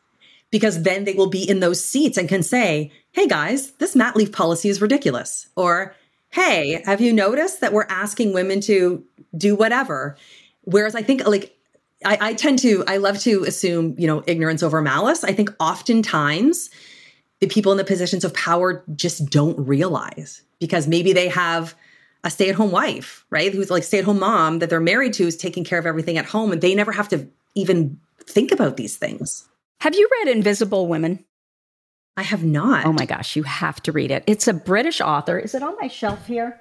[0.51, 4.15] because then they will be in those seats and can say, hey guys, this mat
[4.15, 5.49] leave policy is ridiculous.
[5.57, 5.95] Or,
[6.33, 9.05] hey, have you noticed that we're asking women to
[9.37, 10.17] do whatever?
[10.63, 11.57] Whereas I think like
[12.05, 15.25] I, I tend to, I love to assume, you know, ignorance over malice.
[15.25, 16.71] I think oftentimes
[17.41, 21.75] the people in the positions of power just don't realize because maybe they have
[22.25, 23.53] a stay at home wife, right?
[23.53, 26.19] Who's like stay at home mom that they're married to is taking care of everything
[26.19, 29.47] at home and they never have to even think about these things.
[29.81, 31.25] Have you read Invisible Women?
[32.17, 32.85] I have not.
[32.85, 34.23] Oh my gosh, you have to read it.
[34.27, 35.39] It's a British author.
[35.39, 36.61] Is it on my shelf here?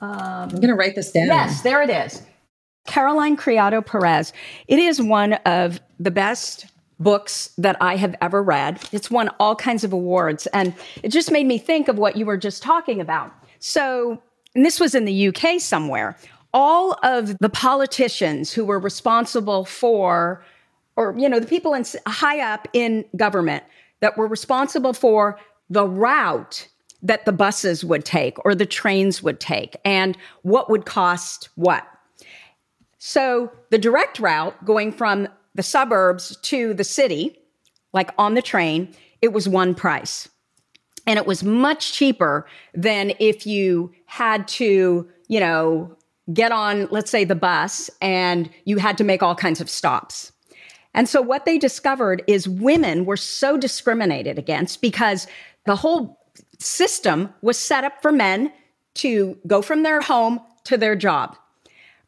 [0.00, 1.28] Um, I'm going to write this down.
[1.28, 2.22] Yes, there it is.
[2.86, 4.32] Caroline Criado Perez.
[4.68, 6.66] It is one of the best
[6.98, 8.80] books that I have ever read.
[8.92, 10.46] It's won all kinds of awards.
[10.48, 13.32] And it just made me think of what you were just talking about.
[13.58, 14.20] So,
[14.54, 16.16] and this was in the UK somewhere,
[16.52, 20.44] all of the politicians who were responsible for,
[20.96, 23.64] or, you know, the people in, high up in government
[24.00, 25.38] that were responsible for
[25.70, 26.68] the route
[27.02, 31.86] that the buses would take or the trains would take and what would cost what.
[32.98, 37.38] So the direct route going from the suburbs to the city,
[37.92, 40.28] like on the train, it was one price.
[41.06, 45.94] And it was much cheaper than if you had to, you know,
[46.32, 50.32] get on, let's say, the bus and you had to make all kinds of stops.
[50.94, 55.26] And so what they discovered is women were so discriminated against because
[55.66, 56.20] the whole
[56.58, 58.52] system was set up for men
[58.94, 61.36] to go from their home to their job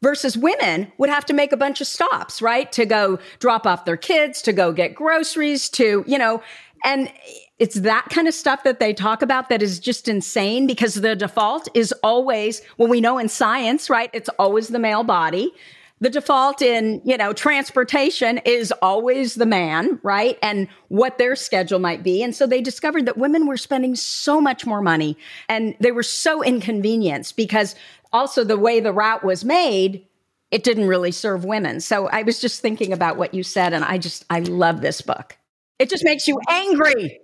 [0.01, 2.71] versus women would have to make a bunch of stops, right?
[2.73, 6.41] To go drop off their kids, to go get groceries, to, you know,
[6.83, 7.11] and
[7.59, 11.15] it's that kind of stuff that they talk about that is just insane because the
[11.15, 14.11] default is always, well, we know in science, right?
[14.13, 15.51] It's always the male body.
[15.99, 20.37] The default in, you know, transportation is always the man, right?
[20.43, 22.21] And what their schedule might be.
[22.21, 25.17] And so they discovered that women were spending so much more money
[25.49, 27.75] and they were so inconvenienced because
[28.13, 30.05] also the way the route was made,
[30.51, 31.79] it didn't really serve women.
[31.79, 35.01] So I was just thinking about what you said and I just, I love this
[35.01, 35.35] book.
[35.79, 37.19] It just makes you angry.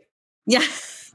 [0.48, 0.66] Yeah.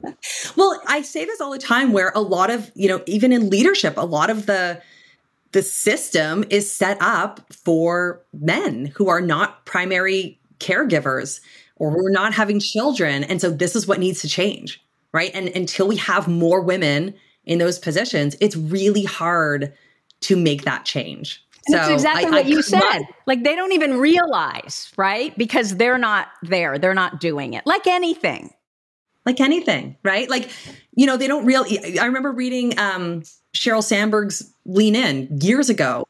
[0.56, 3.50] well, I say this all the time where a lot of, you know, even in
[3.50, 4.80] leadership, a lot of the,
[5.52, 11.40] the system is set up for men who are not primary caregivers
[11.76, 13.24] or who are not having children.
[13.24, 14.82] And so this is what needs to change,
[15.12, 15.30] right?
[15.34, 19.72] And until we have more women in those positions, it's really hard
[20.22, 21.44] to make that change.
[21.66, 23.00] And so that's exactly I, what I, you said.
[23.26, 25.36] Like they don't even realize, right?
[25.38, 26.78] Because they're not there.
[26.78, 27.64] They're not doing it.
[27.66, 28.50] Like anything.
[29.26, 30.28] Like anything, right?
[30.30, 30.50] Like,
[30.98, 33.22] you know, they don't really I remember reading um
[33.54, 36.06] Sheryl Sandberg's Lean In years ago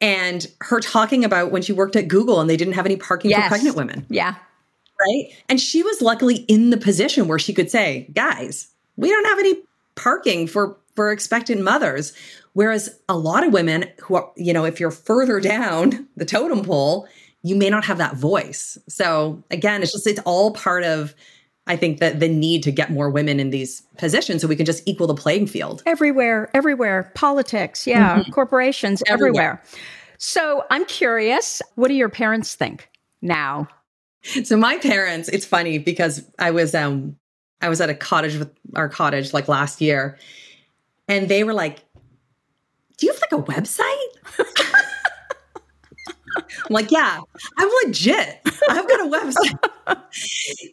[0.00, 3.32] and her talking about when she worked at Google and they didn't have any parking
[3.32, 3.42] yes.
[3.42, 4.06] for pregnant women.
[4.08, 4.36] Yeah.
[5.00, 5.32] Right.
[5.48, 9.38] And she was luckily in the position where she could say, guys, we don't have
[9.40, 9.56] any
[9.96, 12.12] parking for for expectant mothers.
[12.52, 16.62] Whereas a lot of women who are, you know, if you're further down the totem
[16.64, 17.08] pole,
[17.42, 18.78] you may not have that voice.
[18.88, 21.16] So again, it's just it's all part of
[21.70, 24.66] I think that the need to get more women in these positions so we can
[24.66, 25.84] just equal the playing field.
[25.86, 27.12] Everywhere, everywhere.
[27.14, 28.32] Politics, yeah, mm-hmm.
[28.32, 29.60] corporations, everywhere.
[29.60, 29.62] everywhere.
[30.18, 32.90] So I'm curious, what do your parents think
[33.22, 33.68] now?
[34.42, 37.16] So my parents, it's funny because I was um
[37.60, 40.18] I was at a cottage with our cottage like last year
[41.06, 41.84] and they were like,
[42.98, 44.74] Do you have like a website?
[46.36, 47.20] I'm like, yeah,
[47.56, 48.40] I'm legit.
[48.68, 50.02] I've got a website.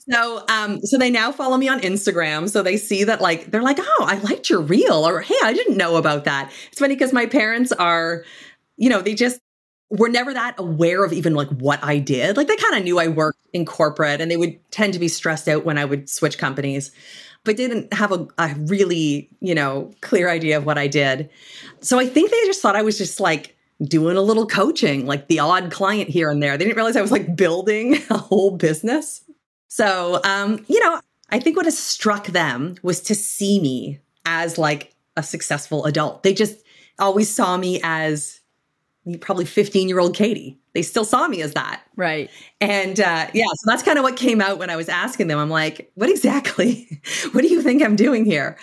[0.09, 2.49] so um so they now follow me on Instagram.
[2.49, 5.53] So they see that like they're like, oh, I liked your reel, or hey, I
[5.53, 6.51] didn't know about that.
[6.69, 8.23] It's funny because my parents are,
[8.77, 9.39] you know, they just
[9.89, 12.35] were never that aware of even like what I did.
[12.35, 15.07] Like they kind of knew I worked in corporate and they would tend to be
[15.07, 16.91] stressed out when I would switch companies,
[17.45, 21.29] but didn't have a, a really, you know, clear idea of what I did.
[21.79, 25.27] So I think they just thought I was just like doing a little coaching, like
[25.27, 26.57] the odd client here and there.
[26.57, 29.23] They didn't realize I was like building a whole business.
[29.67, 30.99] So, um, you know,
[31.29, 36.23] I think what has struck them was to see me as like a successful adult.
[36.23, 36.63] They just
[36.99, 38.39] always saw me as
[39.21, 40.57] probably 15 year old Katy.
[40.77, 41.81] They still saw me as that.
[41.95, 42.29] Right.
[42.61, 45.39] And uh, yeah, so that's kind of what came out when I was asking them.
[45.39, 47.01] I'm like, what exactly?
[47.31, 48.59] what do you think I'm doing here?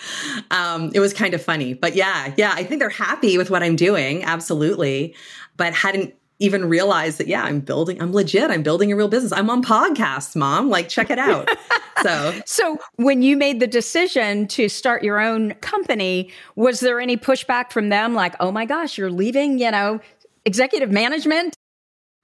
[0.49, 1.73] Um, it was kind of funny.
[1.73, 4.23] But yeah, yeah, I think they're happy with what I'm doing.
[4.23, 5.13] Absolutely.
[5.57, 8.49] But hadn't even realized that, yeah, I'm building, I'm legit.
[8.49, 9.33] I'm building a real business.
[9.33, 10.69] I'm on podcasts, mom.
[10.69, 11.49] Like, check it out.
[12.01, 17.17] so, so when you made the decision to start your own company, was there any
[17.17, 18.13] pushback from them?
[18.13, 19.99] Like, oh my gosh, you're leaving, you know,
[20.45, 21.57] executive management?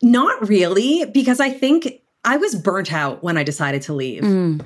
[0.01, 4.23] Not really, because I think I was burnt out when I decided to leave.
[4.23, 4.63] Mm.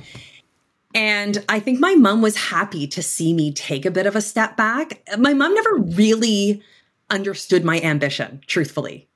[0.93, 4.21] And I think my mom was happy to see me take a bit of a
[4.21, 5.01] step back.
[5.17, 6.63] My mom never really
[7.09, 9.07] understood my ambition, truthfully,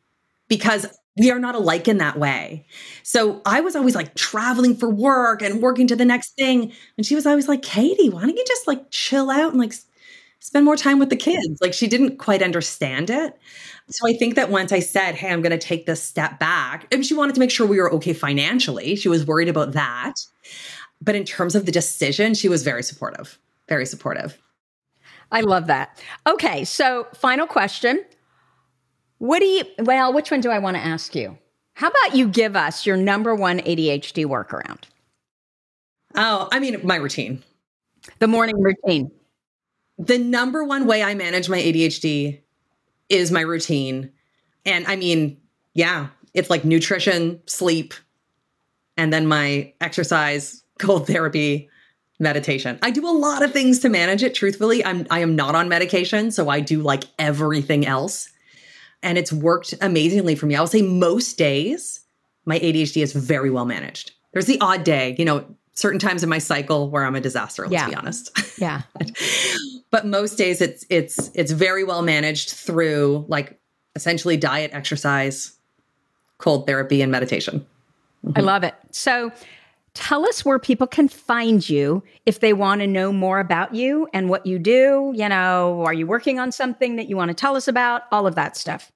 [0.50, 2.66] because we are not alike in that way.
[3.04, 6.72] So I was always like traveling for work and working to the next thing.
[6.98, 9.74] And she was always like, Katy, why don't you just like chill out and like
[10.50, 11.62] spend more time with the kids?
[11.62, 13.38] Like she didn't quite understand it.
[13.92, 16.88] So I think that once I said, Hey, I'm going to take this step back,
[16.92, 18.96] and she wanted to make sure we were okay financially.
[18.96, 20.16] She was worried about that.
[21.02, 23.38] But in terms of the decision, she was very supportive,
[23.68, 24.40] very supportive.
[25.32, 26.02] I love that.
[26.26, 26.66] Okay.
[26.66, 28.04] So, final question.
[29.20, 31.38] What do you, well, which one do I want to ask you?
[31.76, 34.86] How about you give us your number one ADHD workaround?
[36.16, 37.44] Oh, I mean, my routine.
[38.18, 39.12] The morning routine.
[40.00, 42.42] The number one way I manage my ADHD
[43.10, 44.12] is my routine.
[44.66, 45.38] And I mean,
[45.74, 47.94] yeah, it's like nutrition, sleep,
[48.96, 51.70] and then my exercise, cold therapy,
[52.20, 52.80] meditation.
[52.82, 54.84] I do a lot of things to manage it, truthfully.
[54.84, 58.30] I'm I am not on medication, so I do like everything else.
[59.02, 60.56] And it's worked amazingly for me.
[60.56, 62.02] I will say most days
[62.46, 64.12] my ADHD is very well managed.
[64.34, 65.46] There's the odd day, you know,
[65.80, 67.90] certain times in my cycle where I'm a disaster, let's yeah.
[67.90, 68.32] be honest.
[68.60, 68.82] Yeah.
[69.90, 73.58] but most days it's it's it's very well managed through like
[73.96, 75.54] essentially diet, exercise,
[76.40, 77.66] cold therapy and meditation.
[78.26, 78.38] Mm-hmm.
[78.38, 78.76] I love it.
[78.92, 79.32] So
[79.94, 84.10] tell us where people can find you if they want to know more about you
[84.14, 87.34] and what you do, you know, are you working on something that you want to
[87.36, 88.02] tell us about?
[88.12, 88.92] All of that stuff.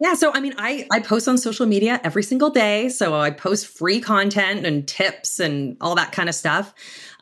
[0.00, 2.88] Yeah, so I mean, I I post on social media every single day.
[2.88, 6.72] So I post free content and tips and all that kind of stuff.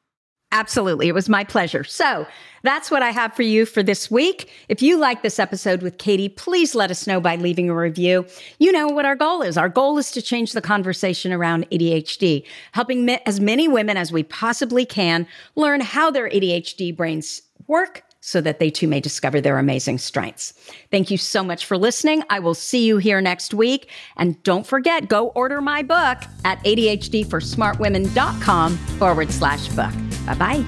[0.52, 1.08] Absolutely.
[1.08, 1.82] It was my pleasure.
[1.82, 2.26] So
[2.62, 4.48] that's what I have for you for this week.
[4.68, 8.24] If you like this episode with Katy, please let us know by leaving a review.
[8.60, 9.58] You know what our goal is.
[9.58, 14.22] Our goal is to change the conversation around ADHD, helping as many women as we
[14.22, 15.26] possibly can
[15.56, 20.54] learn how their ADHD brains work so that they too may discover their amazing strengths.
[20.90, 22.22] Thank you so much for listening.
[22.30, 23.90] I will see you here next week.
[24.16, 29.92] And don't forget, go order my book at ADHDforsmartwomen.com forward slash book.
[30.24, 30.64] Bye bye.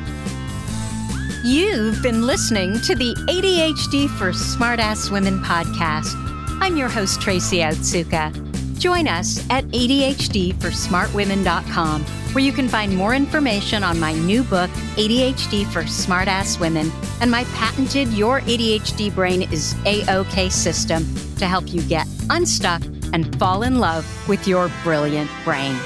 [1.44, 6.12] You've been listening to the ADHD for Smartass Women podcast.
[6.60, 8.55] I'm your host, Tracy Otsuka.
[8.78, 15.66] Join us at ADHDforsmartwomen.com, where you can find more information on my new book, ADHD
[15.72, 21.06] for Smartass Women, and my patented Your ADHD Brain is A-OK system
[21.36, 25.76] to help you get unstuck and fall in love with your brilliant brain.